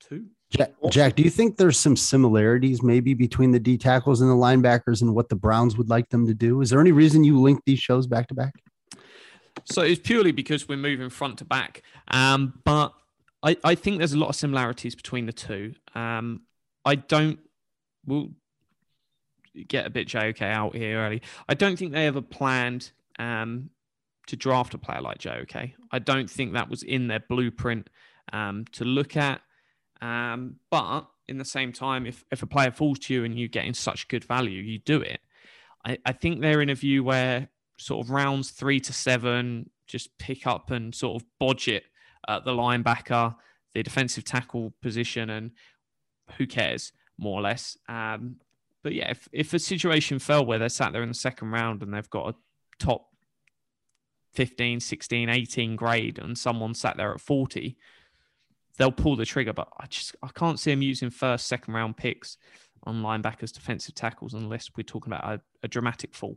Two. 0.00 0.26
Jack, 0.50 0.72
Jack, 0.90 1.14
do 1.14 1.22
you 1.22 1.28
think 1.28 1.58
there's 1.58 1.78
some 1.78 1.94
similarities 1.94 2.82
maybe 2.82 3.12
between 3.12 3.50
the 3.50 3.60
D 3.60 3.76
tackles 3.76 4.22
and 4.22 4.30
the 4.30 4.34
linebackers 4.34 5.02
and 5.02 5.14
what 5.14 5.28
the 5.28 5.36
Browns 5.36 5.76
would 5.76 5.90
like 5.90 6.08
them 6.08 6.26
to 6.26 6.32
do? 6.32 6.62
Is 6.62 6.70
there 6.70 6.80
any 6.80 6.92
reason 6.92 7.22
you 7.22 7.38
link 7.38 7.60
these 7.66 7.80
shows 7.80 8.06
back 8.06 8.28
to 8.28 8.34
back? 8.34 8.54
So 9.64 9.82
it's 9.82 10.00
purely 10.00 10.32
because 10.32 10.66
we're 10.66 10.78
moving 10.78 11.10
front 11.10 11.38
to 11.38 11.44
back. 11.44 11.82
Um, 12.08 12.60
but 12.64 12.94
I, 13.42 13.56
I 13.62 13.74
think 13.74 13.98
there's 13.98 14.14
a 14.14 14.18
lot 14.18 14.30
of 14.30 14.36
similarities 14.36 14.94
between 14.94 15.26
the 15.26 15.32
two. 15.32 15.74
Um, 15.94 16.42
I 16.84 16.94
don't, 16.94 17.40
we'll 18.06 18.30
get 19.66 19.86
a 19.86 19.90
bit 19.90 20.08
JOK 20.08 20.40
out 20.40 20.74
here 20.74 20.98
early. 20.98 21.20
I 21.48 21.54
don't 21.54 21.78
think 21.78 21.92
they 21.92 22.06
ever 22.06 22.22
planned 22.22 22.92
um, 23.18 23.68
to 24.28 24.36
draft 24.36 24.74
a 24.74 24.78
player 24.78 25.00
like 25.00 25.18
Joe. 25.18 25.40
Okay, 25.42 25.74
I 25.90 25.98
don't 25.98 26.30
think 26.30 26.52
that 26.52 26.70
was 26.70 26.82
in 26.82 27.08
their 27.08 27.20
blueprint 27.28 27.90
um, 28.32 28.64
to 28.72 28.84
look 28.84 29.16
at. 29.16 29.40
Um, 30.00 30.56
but 30.70 31.08
in 31.26 31.38
the 31.38 31.44
same 31.44 31.72
time, 31.72 32.06
if 32.06 32.24
if 32.30 32.42
a 32.42 32.46
player 32.46 32.70
falls 32.70 32.98
to 33.00 33.14
you 33.14 33.24
and 33.24 33.38
you 33.38 33.48
get 33.48 33.64
in 33.64 33.74
such 33.74 34.08
good 34.08 34.24
value, 34.24 34.62
you 34.62 34.78
do 34.78 35.00
it. 35.00 35.20
I, 35.84 35.98
I 36.04 36.12
think 36.12 36.40
they're 36.40 36.62
in 36.62 36.70
a 36.70 36.74
view 36.74 37.04
where 37.04 37.48
sort 37.78 38.04
of 38.04 38.10
rounds 38.10 38.50
three 38.50 38.80
to 38.80 38.92
seven, 38.92 39.70
just 39.86 40.16
pick 40.18 40.46
up 40.46 40.70
and 40.70 40.94
sort 40.94 41.20
of 41.20 41.28
bodge 41.40 41.68
it 41.68 41.84
at 42.28 42.44
the 42.44 42.52
linebacker, 42.52 43.34
the 43.74 43.82
defensive 43.82 44.24
tackle 44.24 44.74
position, 44.82 45.30
and 45.30 45.52
who 46.36 46.46
cares 46.46 46.92
more 47.18 47.38
or 47.38 47.42
less. 47.42 47.76
Um, 47.88 48.36
but 48.82 48.92
yeah, 48.92 49.10
if, 49.10 49.28
if 49.32 49.52
a 49.54 49.58
situation 49.58 50.18
fell 50.18 50.44
where 50.44 50.58
they're 50.58 50.68
sat 50.68 50.92
there 50.92 51.02
in 51.02 51.08
the 51.08 51.14
second 51.14 51.50
round 51.50 51.82
and 51.82 51.92
they've 51.92 52.10
got 52.10 52.28
a 52.28 52.34
top 52.78 53.08
15, 54.32 54.80
16, 54.80 55.28
18 55.28 55.76
grade 55.76 56.18
and 56.18 56.36
someone 56.36 56.74
sat 56.74 56.96
there 56.96 57.12
at 57.12 57.20
40, 57.20 57.76
they'll 58.76 58.92
pull 58.92 59.16
the 59.16 59.24
trigger. 59.24 59.52
But 59.52 59.68
I 59.78 59.86
just 59.86 60.16
I 60.22 60.28
can't 60.28 60.58
see 60.58 60.70
them 60.70 60.82
using 60.82 61.10
first, 61.10 61.46
second 61.46 61.74
round 61.74 61.96
picks 61.96 62.36
on 62.84 63.02
linebackers, 63.02 63.52
defensive 63.52 63.94
tackles, 63.94 64.34
unless 64.34 64.70
we're 64.76 64.84
talking 64.84 65.12
about 65.12 65.24
a, 65.24 65.40
a 65.62 65.68
dramatic 65.68 66.14
fall. 66.14 66.36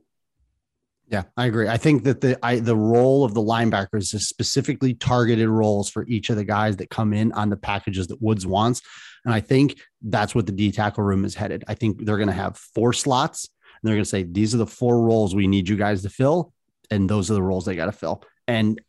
Yeah, 1.07 1.23
I 1.35 1.47
agree. 1.47 1.67
I 1.67 1.75
think 1.75 2.03
that 2.05 2.21
the 2.21 2.39
I, 2.41 2.59
the 2.59 2.75
role 2.75 3.25
of 3.25 3.33
the 3.33 3.41
linebackers 3.41 4.13
is 4.13 4.29
specifically 4.29 4.93
targeted 4.93 5.49
roles 5.49 5.89
for 5.89 6.05
each 6.07 6.29
of 6.29 6.37
the 6.37 6.45
guys 6.45 6.77
that 6.77 6.89
come 6.89 7.11
in 7.11 7.33
on 7.33 7.49
the 7.49 7.57
packages 7.57 8.07
that 8.07 8.21
Woods 8.21 8.47
wants. 8.47 8.81
And 9.25 9.33
I 9.33 9.41
think 9.41 9.77
that's 10.01 10.33
what 10.33 10.45
the 10.45 10.53
D 10.53 10.71
tackle 10.71 11.03
room 11.03 11.25
is 11.25 11.35
headed. 11.35 11.65
I 11.67 11.73
think 11.73 12.05
they're 12.05 12.17
going 12.17 12.27
to 12.27 12.33
have 12.33 12.57
four 12.57 12.93
slots 12.93 13.49
and 13.81 13.87
they're 13.87 13.95
going 13.95 14.05
to 14.05 14.09
say, 14.09 14.23
these 14.23 14.55
are 14.55 14.57
the 14.59 14.67
four 14.67 15.01
roles 15.01 15.35
we 15.35 15.47
need 15.47 15.67
you 15.67 15.75
guys 15.75 16.01
to 16.03 16.09
fill. 16.09 16.53
And 16.91 17.09
those 17.09 17.31
are 17.31 17.33
the 17.33 17.41
roles 17.41 17.65
they 17.65 17.75
got 17.75 17.85
to 17.85 17.91
fill. 17.91 18.23
And 18.47 18.79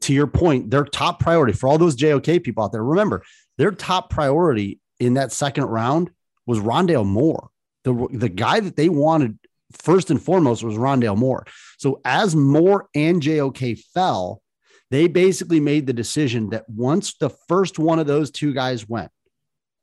to 0.00 0.12
your 0.12 0.26
point, 0.26 0.70
their 0.70 0.84
top 0.84 1.20
priority 1.20 1.52
for 1.52 1.68
all 1.68 1.78
those 1.78 1.96
JOK 1.96 2.42
people 2.42 2.64
out 2.64 2.72
there, 2.72 2.82
remember, 2.82 3.22
their 3.58 3.70
top 3.70 4.10
priority 4.10 4.80
in 4.98 5.14
that 5.14 5.32
second 5.32 5.64
round 5.64 6.10
was 6.46 6.58
Rondale 6.58 7.06
Moore. 7.06 7.50
The, 7.84 8.08
the 8.10 8.28
guy 8.28 8.60
that 8.60 8.76
they 8.76 8.88
wanted 8.88 9.38
first 9.72 10.10
and 10.10 10.20
foremost 10.20 10.62
was 10.62 10.76
Rondale 10.76 11.16
Moore. 11.16 11.46
So 11.78 12.00
as 12.04 12.34
Moore 12.34 12.88
and 12.94 13.22
JOK 13.22 13.78
fell, 13.94 14.42
they 14.90 15.08
basically 15.08 15.60
made 15.60 15.86
the 15.86 15.92
decision 15.92 16.50
that 16.50 16.68
once 16.68 17.14
the 17.14 17.30
first 17.48 17.78
one 17.78 17.98
of 17.98 18.06
those 18.06 18.30
two 18.30 18.54
guys 18.54 18.88
went, 18.88 19.10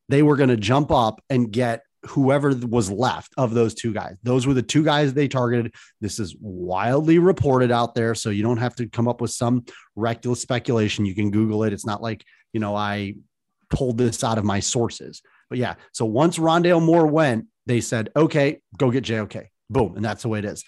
they 0.09 0.23
were 0.23 0.37
going 0.37 0.49
to 0.49 0.57
jump 0.57 0.91
up 0.91 1.21
and 1.29 1.51
get 1.51 1.83
whoever 2.07 2.53
was 2.55 2.91
left 2.91 3.33
of 3.37 3.53
those 3.53 3.73
two 3.73 3.93
guys. 3.93 4.15
Those 4.23 4.45
were 4.45 4.53
the 4.53 4.61
two 4.61 4.83
guys 4.83 5.13
they 5.13 5.27
targeted. 5.27 5.73
This 6.01 6.19
is 6.19 6.35
wildly 6.39 7.19
reported 7.19 7.71
out 7.71 7.95
there. 7.95 8.13
So 8.15 8.29
you 8.29 8.43
don't 8.43 8.57
have 8.57 8.75
to 8.75 8.87
come 8.87 9.07
up 9.07 9.21
with 9.21 9.31
some 9.31 9.65
reckless 9.95 10.41
speculation. 10.41 11.05
You 11.05 11.15
can 11.15 11.31
Google 11.31 11.63
it. 11.63 11.73
It's 11.73 11.85
not 11.85 12.01
like, 12.01 12.23
you 12.51 12.59
know, 12.59 12.75
I 12.75 13.15
pulled 13.69 13.97
this 13.97 14.23
out 14.23 14.37
of 14.37 14.43
my 14.43 14.59
sources. 14.59 15.21
But 15.49 15.59
yeah, 15.59 15.75
so 15.91 16.05
once 16.05 16.37
Rondale 16.37 16.81
Moore 16.81 17.07
went, 17.07 17.47
they 17.65 17.79
said, 17.79 18.09
okay, 18.15 18.61
go 18.77 18.91
get 18.91 19.03
JOK. 19.03 19.47
Boom. 19.69 19.95
And 19.95 20.03
that's 20.03 20.23
the 20.23 20.29
way 20.29 20.39
it 20.39 20.45
is. 20.45 20.63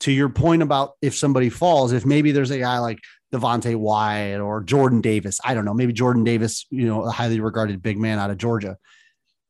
To 0.00 0.12
your 0.12 0.28
point 0.28 0.62
about 0.62 0.92
if 1.02 1.14
somebody 1.14 1.50
falls, 1.50 1.92
if 1.92 2.04
maybe 2.04 2.32
there's 2.32 2.50
a 2.50 2.58
guy 2.58 2.78
like 2.78 2.98
Devonte 3.32 3.76
Wyatt 3.76 4.40
or 4.40 4.62
Jordan 4.62 5.00
Davis, 5.00 5.40
I 5.44 5.54
don't 5.54 5.64
know, 5.64 5.74
maybe 5.74 5.92
Jordan 5.92 6.24
Davis, 6.24 6.66
you 6.70 6.86
know, 6.86 7.02
a 7.02 7.10
highly 7.10 7.40
regarded 7.40 7.82
big 7.82 7.98
man 7.98 8.18
out 8.18 8.30
of 8.30 8.38
Georgia 8.38 8.76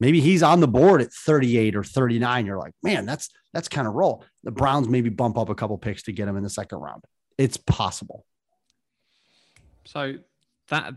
maybe 0.00 0.20
he's 0.20 0.42
on 0.42 0.60
the 0.60 0.68
board 0.68 1.00
at 1.00 1.12
38 1.12 1.76
or 1.76 1.84
39. 1.84 2.46
You're 2.46 2.58
like, 2.58 2.74
man, 2.82 3.06
that's 3.06 3.30
that's 3.52 3.68
kind 3.68 3.86
of 3.86 3.94
roll. 3.94 4.24
The 4.42 4.50
Browns 4.50 4.88
maybe 4.88 5.08
bump 5.08 5.38
up 5.38 5.48
a 5.48 5.54
couple 5.54 5.78
picks 5.78 6.02
to 6.04 6.12
get 6.12 6.28
him 6.28 6.36
in 6.36 6.42
the 6.42 6.50
second 6.50 6.78
round. 6.78 7.04
It's 7.38 7.56
possible. 7.56 8.24
So 9.84 10.14
that 10.68 10.94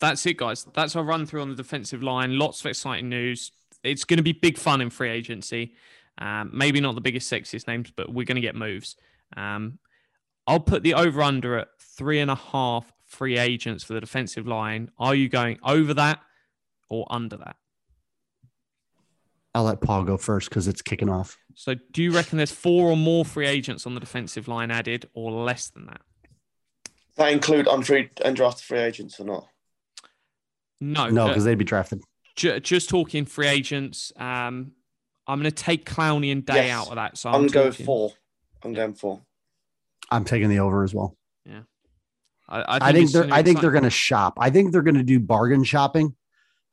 that's 0.00 0.24
it, 0.26 0.36
guys. 0.36 0.66
That's 0.74 0.94
our 0.96 1.04
run 1.04 1.26
through 1.26 1.42
on 1.42 1.50
the 1.50 1.56
defensive 1.56 2.02
line. 2.02 2.38
Lots 2.38 2.60
of 2.60 2.66
exciting 2.66 3.08
news. 3.08 3.52
It's 3.82 4.04
going 4.04 4.18
to 4.18 4.22
be 4.22 4.32
big 4.32 4.58
fun 4.58 4.80
in 4.80 4.90
free 4.90 5.10
agency. 5.10 5.74
Um, 6.18 6.50
maybe 6.52 6.80
not 6.80 6.94
the 6.94 7.00
biggest, 7.00 7.30
sexiest 7.30 7.66
names, 7.66 7.90
but 7.94 8.12
we're 8.12 8.24
going 8.24 8.36
to 8.36 8.42
get 8.42 8.54
moves. 8.54 8.96
Um, 9.36 9.78
I'll 10.46 10.60
put 10.60 10.82
the 10.82 10.94
over 10.94 11.22
under 11.22 11.58
at 11.58 11.68
three 11.80 12.20
and 12.20 12.30
a 12.30 12.34
half 12.34 12.92
free 13.06 13.38
agents 13.38 13.84
for 13.84 13.94
the 13.94 14.00
defensive 14.00 14.46
line. 14.46 14.90
Are 14.98 15.14
you 15.14 15.28
going 15.28 15.58
over 15.62 15.94
that 15.94 16.20
or 16.88 17.06
under 17.10 17.36
that? 17.38 17.56
I'll 19.56 19.64
let 19.64 19.80
Paul 19.80 20.04
go 20.04 20.18
first 20.18 20.50
because 20.50 20.68
it's 20.68 20.82
kicking 20.82 21.08
off. 21.08 21.38
So, 21.54 21.74
do 21.90 22.02
you 22.02 22.10
reckon 22.12 22.36
there's 22.36 22.52
four 22.52 22.90
or 22.90 22.96
more 22.96 23.24
free 23.24 23.46
agents 23.46 23.86
on 23.86 23.94
the 23.94 24.00
defensive 24.00 24.48
line 24.48 24.70
added, 24.70 25.08
or 25.14 25.30
less 25.32 25.70
than 25.70 25.86
that? 25.86 26.02
That 27.16 27.32
include 27.32 27.66
unfree 27.66 28.10
undrafted 28.16 28.60
free 28.60 28.80
agents 28.80 29.18
or 29.18 29.24
not? 29.24 29.46
No, 30.78 31.08
No, 31.08 31.28
because 31.28 31.44
they'd 31.44 31.54
be 31.56 31.64
drafted. 31.64 32.02
ju- 32.36 32.60
just 32.60 32.90
talking 32.90 33.24
free 33.24 33.46
agents. 33.46 34.12
Um, 34.16 34.72
I'm 35.26 35.40
going 35.40 35.50
to 35.50 35.50
take 35.50 35.86
Clowney 35.86 36.30
and 36.32 36.44
Day 36.44 36.66
Yes. 36.66 36.78
out 36.78 36.88
of 36.90 36.96
that. 36.96 37.16
So 37.16 37.30
I'm, 37.30 37.36
I'm, 37.36 37.46
going 37.46 37.70
talking- 37.70 37.86
four. 37.86 38.12
I'm 38.62 38.74
going 38.74 38.92
four. 38.92 39.22
I'm 40.10 40.26
taking 40.26 40.50
the 40.50 40.58
over 40.58 40.84
as 40.84 40.94
well. 40.94 41.16
I, 42.48 42.78
I 42.88 42.92
think 42.92 43.04
it's 43.04 43.12
they're 43.14 43.26
I 43.32 43.42
think 43.42 43.60
they're 43.60 43.72
going 43.72 43.82
to 43.84 43.90
shop. 43.90 44.34
I 44.38 44.50
think 44.50 44.70
they're 44.70 44.82
going 44.82 44.94
to 44.94 45.02
do 45.02 45.18
bargain 45.18 45.64
shopping 45.64 46.14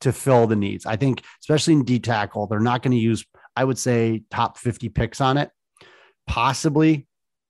to 0.00 0.12
fill 0.12 0.46
the 0.46 0.56
needs. 0.56 0.86
I 0.86 0.96
think 0.96 1.22
especially 1.40 1.74
in 1.74 1.84
D 1.84 1.98
tackle, 1.98 2.46
they're 2.46 2.60
not 2.60 2.82
going 2.82 2.92
to 2.92 2.98
use 2.98 3.24
I 3.56 3.64
would 3.64 3.78
say 3.78 4.22
top 4.30 4.58
50 4.58 4.88
picks 4.88 5.20
on 5.20 5.36
it. 5.36 5.50
Possibly, 6.26 7.06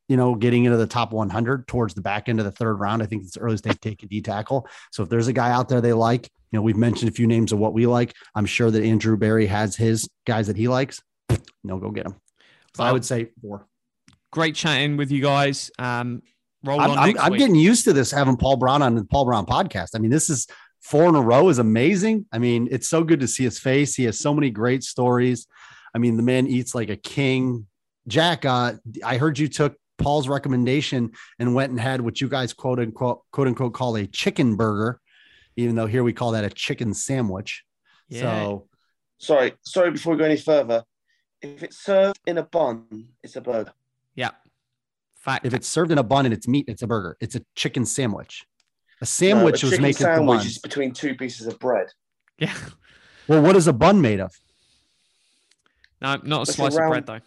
you 0.08 0.16
know, 0.16 0.34
getting 0.34 0.64
into 0.64 0.76
the 0.76 0.86
top 0.86 1.12
100 1.12 1.66
towards 1.66 1.94
the 1.94 2.02
back 2.02 2.28
end 2.28 2.40
of 2.40 2.44
the 2.44 2.52
third 2.52 2.74
round. 2.74 3.02
I 3.02 3.06
think 3.06 3.22
it's 3.22 3.34
the 3.34 3.40
earliest 3.40 3.64
they 3.64 3.72
take 3.72 4.02
a 4.02 4.06
D 4.06 4.20
tackle. 4.20 4.68
So 4.92 5.02
if 5.02 5.08
there's 5.08 5.28
a 5.28 5.32
guy 5.32 5.50
out 5.50 5.68
there 5.68 5.80
they 5.80 5.92
like, 5.92 6.30
you 6.50 6.58
know, 6.58 6.62
we've 6.62 6.76
mentioned 6.76 7.10
a 7.10 7.14
few 7.14 7.26
names 7.26 7.52
of 7.52 7.58
what 7.58 7.72
we 7.72 7.86
like. 7.86 8.14
I'm 8.34 8.46
sure 8.46 8.70
that 8.70 8.82
Andrew 8.82 9.16
Berry 9.16 9.46
has 9.46 9.76
his 9.76 10.08
guys 10.26 10.48
that 10.48 10.56
he 10.56 10.68
likes. 10.68 11.00
No, 11.62 11.78
go 11.78 11.90
get 11.90 12.04
them. 12.04 12.16
So 12.76 12.84
I 12.84 12.92
would 12.92 13.04
say 13.04 13.30
four. 13.40 13.66
great 14.32 14.54
chatting 14.54 14.96
with 14.96 15.10
you 15.10 15.22
guys. 15.22 15.70
Um, 15.78 16.22
roll 16.64 16.80
I'm, 16.80 16.90
on 16.90 16.98
I'm, 16.98 17.18
I'm 17.18 17.32
getting 17.36 17.54
used 17.54 17.84
to 17.84 17.92
this 17.92 18.10
having 18.10 18.36
Paul 18.36 18.56
Brown 18.56 18.82
on 18.82 18.96
the 18.96 19.04
Paul 19.04 19.24
Brown 19.24 19.46
podcast. 19.46 19.90
I 19.94 19.98
mean, 19.98 20.10
this 20.10 20.28
is 20.28 20.46
four 20.84 21.08
in 21.08 21.14
a 21.14 21.20
row 21.20 21.48
is 21.48 21.58
amazing. 21.58 22.26
I 22.30 22.38
mean, 22.38 22.68
it's 22.70 22.88
so 22.88 23.02
good 23.02 23.20
to 23.20 23.26
see 23.26 23.42
his 23.42 23.58
face. 23.58 23.94
He 23.94 24.04
has 24.04 24.18
so 24.20 24.34
many 24.34 24.50
great 24.50 24.84
stories. 24.84 25.46
I 25.94 25.98
mean, 25.98 26.16
the 26.16 26.22
man 26.22 26.46
eats 26.46 26.74
like 26.74 26.90
a 26.90 26.96
king. 26.96 27.66
Jack, 28.06 28.44
uh, 28.44 28.74
I 29.02 29.16
heard 29.16 29.38
you 29.38 29.48
took 29.48 29.76
Paul's 29.96 30.28
recommendation 30.28 31.12
and 31.38 31.54
went 31.54 31.70
and 31.70 31.80
had 31.80 32.02
what 32.02 32.20
you 32.20 32.28
guys 32.28 32.52
quote 32.52 32.78
unquote 32.78 33.22
quote 33.32 33.48
unquote 33.48 33.72
call 33.72 33.96
a 33.96 34.06
chicken 34.06 34.56
burger, 34.56 35.00
even 35.56 35.74
though 35.74 35.86
here 35.86 36.04
we 36.04 36.12
call 36.12 36.32
that 36.32 36.44
a 36.44 36.50
chicken 36.50 36.92
sandwich. 36.92 37.64
Yeah. 38.08 38.20
So 38.20 38.68
Sorry, 39.18 39.54
sorry. 39.62 39.90
Before 39.90 40.12
we 40.12 40.18
go 40.18 40.24
any 40.26 40.36
further, 40.36 40.84
if 41.40 41.62
it's 41.62 41.78
served 41.78 42.20
in 42.26 42.36
a 42.36 42.42
bun, 42.42 43.08
it's 43.22 43.36
a 43.36 43.40
burger. 43.40 43.72
yeah. 44.14 44.30
Fact. 45.16 45.46
if 45.46 45.54
it's 45.54 45.66
served 45.66 45.90
in 45.90 45.96
a 45.96 46.02
bun 46.02 46.26
and 46.26 46.34
it's 46.34 46.46
meat, 46.46 46.66
it's 46.68 46.82
a 46.82 46.86
burger. 46.86 47.16
It's 47.20 47.34
a 47.34 47.42
chicken 47.54 47.86
sandwich. 47.86 48.44
A 49.04 49.06
No, 49.06 49.08
sandwich 49.08 49.62
a 49.62 49.66
was 49.66 49.72
making 49.80 50.06
the 50.06 50.14
sandwich 50.14 50.38
bun. 50.38 50.46
is 50.46 50.58
between 50.58 50.92
two 50.92 51.14
pieces 51.14 51.46
of 51.46 51.58
bread. 51.58 51.88
yeah. 52.38 52.54
Well, 53.28 53.42
what 53.42 53.54
is 53.54 53.66
a 53.66 53.72
bun 53.74 54.00
made 54.00 54.18
of? 54.18 54.32
No, 56.00 56.16
not 56.24 56.38
a 56.38 56.42
It's 56.42 56.50
a 56.52 56.54
slice 56.54 56.74
of 56.76 56.88
bread 56.88 57.04
though. 57.06 57.20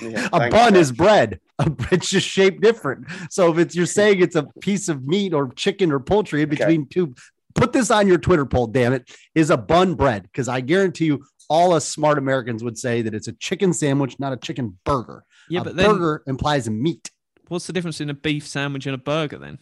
Yeah, 0.00 0.28
a 0.32 0.38
bun 0.50 0.72
Jack. 0.72 0.74
is 0.76 0.90
bread. 0.92 1.40
It's 1.92 2.08
just 2.08 2.26
shaped 2.26 2.62
different. 2.62 3.06
So 3.30 3.52
if 3.52 3.58
it's 3.58 3.76
you're 3.76 3.84
saying 3.84 4.20
it's 4.22 4.36
a 4.36 4.44
piece 4.62 4.88
of 4.88 5.06
meat 5.06 5.34
or 5.34 5.50
chicken 5.52 5.92
or 5.92 6.00
poultry 6.00 6.40
in 6.40 6.48
Okay. 6.48 6.56
between 6.56 6.86
two, 6.88 7.14
put 7.54 7.74
this 7.74 7.90
on 7.90 8.08
your 8.08 8.16
Twitter 8.16 8.46
poll. 8.46 8.66
Damn 8.66 8.94
it, 8.94 9.10
is 9.34 9.50
a 9.50 9.58
bun 9.58 9.94
bread? 9.96 10.22
Because 10.22 10.48
I 10.48 10.62
guarantee 10.62 11.04
you, 11.06 11.22
all 11.50 11.74
us 11.74 11.84
smart 11.86 12.16
Americans 12.16 12.64
would 12.64 12.78
say 12.78 13.02
that 13.02 13.12
it's 13.14 13.28
a 13.28 13.32
chicken 13.34 13.74
sandwich, 13.74 14.18
not 14.18 14.32
a 14.32 14.38
chicken 14.38 14.78
burger. 14.84 15.24
Yeah, 15.50 15.60
a 15.60 15.64
but 15.64 15.76
then 15.76 15.90
burger 15.90 16.22
implies 16.26 16.66
a 16.66 16.70
meat. 16.70 17.10
what's 17.48 17.66
the 17.66 17.74
difference 17.74 18.00
in 18.00 18.08
a 18.08 18.14
beef 18.14 18.46
sandwich 18.46 18.86
and 18.86 18.94
a 18.94 18.98
burger 18.98 19.36
then? 19.36 19.58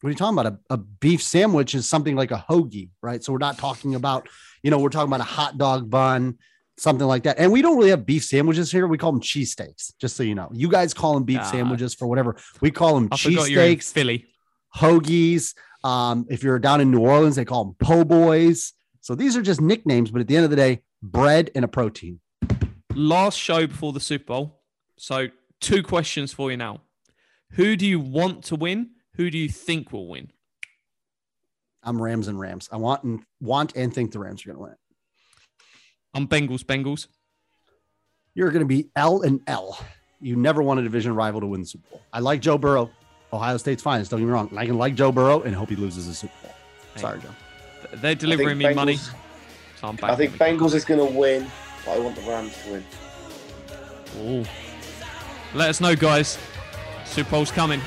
What 0.00 0.08
are 0.08 0.10
you 0.10 0.16
talking 0.16 0.38
about? 0.38 0.52
A, 0.70 0.74
a 0.74 0.76
beef 0.78 1.22
sandwich 1.22 1.74
is 1.74 1.86
something 1.86 2.16
like 2.16 2.30
a 2.30 2.44
hoagie, 2.48 2.88
right? 3.02 3.22
So 3.22 3.32
we're 3.32 3.38
not 3.38 3.58
talking 3.58 3.94
about, 3.94 4.28
you 4.62 4.70
know, 4.70 4.78
we're 4.78 4.88
talking 4.88 5.08
about 5.08 5.20
a 5.20 5.24
hot 5.24 5.58
dog 5.58 5.90
bun, 5.90 6.38
something 6.78 7.06
like 7.06 7.24
that. 7.24 7.38
And 7.38 7.52
we 7.52 7.60
don't 7.60 7.76
really 7.76 7.90
have 7.90 8.06
beef 8.06 8.24
sandwiches 8.24 8.72
here. 8.72 8.86
We 8.86 8.96
call 8.96 9.12
them 9.12 9.20
cheesesteaks, 9.20 9.92
just 10.00 10.16
so 10.16 10.22
you 10.22 10.34
know. 10.34 10.48
You 10.54 10.68
guys 10.68 10.94
call 10.94 11.12
them 11.14 11.24
beef 11.24 11.40
Ah. 11.42 11.50
sandwiches 11.50 11.94
for 11.94 12.06
whatever. 12.06 12.36
We 12.62 12.70
call 12.70 12.94
them 12.94 13.08
I 13.12 13.16
forgot 13.18 13.50
you're 13.50 13.62
in 13.62 13.76
cheesesteaks, 13.76 13.92
Philly. 13.92 14.26
hoagies. 14.74 15.54
Um, 15.84 16.26
if 16.30 16.42
you're 16.42 16.58
down 16.58 16.80
in 16.80 16.90
New 16.90 17.00
Orleans, 17.00 17.36
they 17.36 17.44
call 17.44 17.64
them 17.64 17.74
po' 17.78 18.04
boys. 18.04 18.72
So 19.02 19.14
these 19.14 19.36
are 19.36 19.42
just 19.42 19.60
nicknames, 19.60 20.10
but 20.10 20.20
at 20.20 20.28
the 20.28 20.36
end 20.36 20.44
of 20.44 20.50
the 20.50 20.56
day, 20.56 20.82
bread 21.02 21.50
and 21.54 21.64
a 21.64 21.68
protein. 21.68 22.20
Last 22.94 23.36
show 23.38 23.66
before 23.66 23.92
the 23.92 24.00
Super 24.00 24.24
Bowl. 24.24 24.60
So 24.96 25.28
two 25.60 25.82
questions 25.82 26.32
for 26.32 26.50
you 26.50 26.56
now. 26.56 26.82
Who 27.52 27.76
do 27.76 27.86
you 27.86 27.98
want 28.00 28.44
to 28.44 28.56
win? 28.56 28.90
Who 29.16 29.30
do 29.30 29.38
you 29.38 29.48
think 29.48 29.92
will 29.92 30.08
win? 30.08 30.30
I'm 31.82 32.00
Rams 32.00 32.28
and 32.28 32.38
Rams. 32.38 32.68
I 32.70 32.76
want 32.76 33.04
and 33.04 33.22
want 33.40 33.74
and 33.74 33.92
think 33.94 34.12
the 34.12 34.18
Rams 34.18 34.44
are 34.44 34.48
going 34.48 34.58
to 34.58 34.62
win. 34.62 34.74
I'm 36.14 36.28
Bengals, 36.28 36.62
Bengals. 36.62 37.06
You're 38.34 38.50
going 38.50 38.60
to 38.60 38.66
be 38.66 38.90
L 38.96 39.22
and 39.22 39.40
L. 39.46 39.78
You 40.20 40.36
never 40.36 40.62
want 40.62 40.80
a 40.80 40.82
division 40.82 41.14
rival 41.14 41.40
to 41.40 41.46
win 41.46 41.62
the 41.62 41.66
Super 41.66 41.88
Bowl. 41.90 42.02
I 42.12 42.20
like 42.20 42.40
Joe 42.40 42.58
Burrow, 42.58 42.90
Ohio 43.32 43.56
State's 43.56 43.82
finest. 43.82 44.10
Don't 44.10 44.20
get 44.20 44.26
me 44.26 44.32
wrong. 44.32 44.48
And 44.50 44.58
I 44.58 44.66
can 44.66 44.76
like 44.76 44.94
Joe 44.94 45.10
Burrow 45.10 45.42
and 45.42 45.54
hope 45.54 45.70
he 45.70 45.76
loses 45.76 46.06
the 46.06 46.14
Super 46.14 46.34
Bowl. 46.42 46.54
Hey. 46.94 47.00
Sorry, 47.00 47.20
Joe. 47.20 47.28
They're 47.94 48.14
delivering 48.14 48.58
think 48.58 48.70
me 48.70 48.74
money. 48.74 48.96
So 48.96 49.88
I'm 49.88 49.98
I 50.02 50.14
think. 50.14 50.34
Bengals 50.34 50.74
is 50.74 50.84
going 50.84 51.00
to 51.00 51.18
win, 51.18 51.50
but 51.84 51.92
I 51.92 51.98
want 51.98 52.16
the 52.16 52.22
Rams 52.22 52.54
to 52.64 52.72
win. 52.72 52.84
Ooh. 54.18 54.44
Let 55.54 55.70
us 55.70 55.80
know, 55.80 55.96
guys. 55.96 56.38
Super 57.06 57.30
Bowl's 57.30 57.50
coming. 57.50 57.80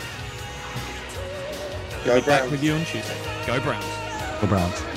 Go 2.06 2.20
Be 2.20 2.26
back 2.26 2.52
with 2.52 2.62
you 2.62 2.74
on 2.74 2.84
Tuesday. 2.84 3.18
Go 3.48 3.60
Browns. 3.62 3.86
Go 4.42 4.48
Browns. 4.48 4.93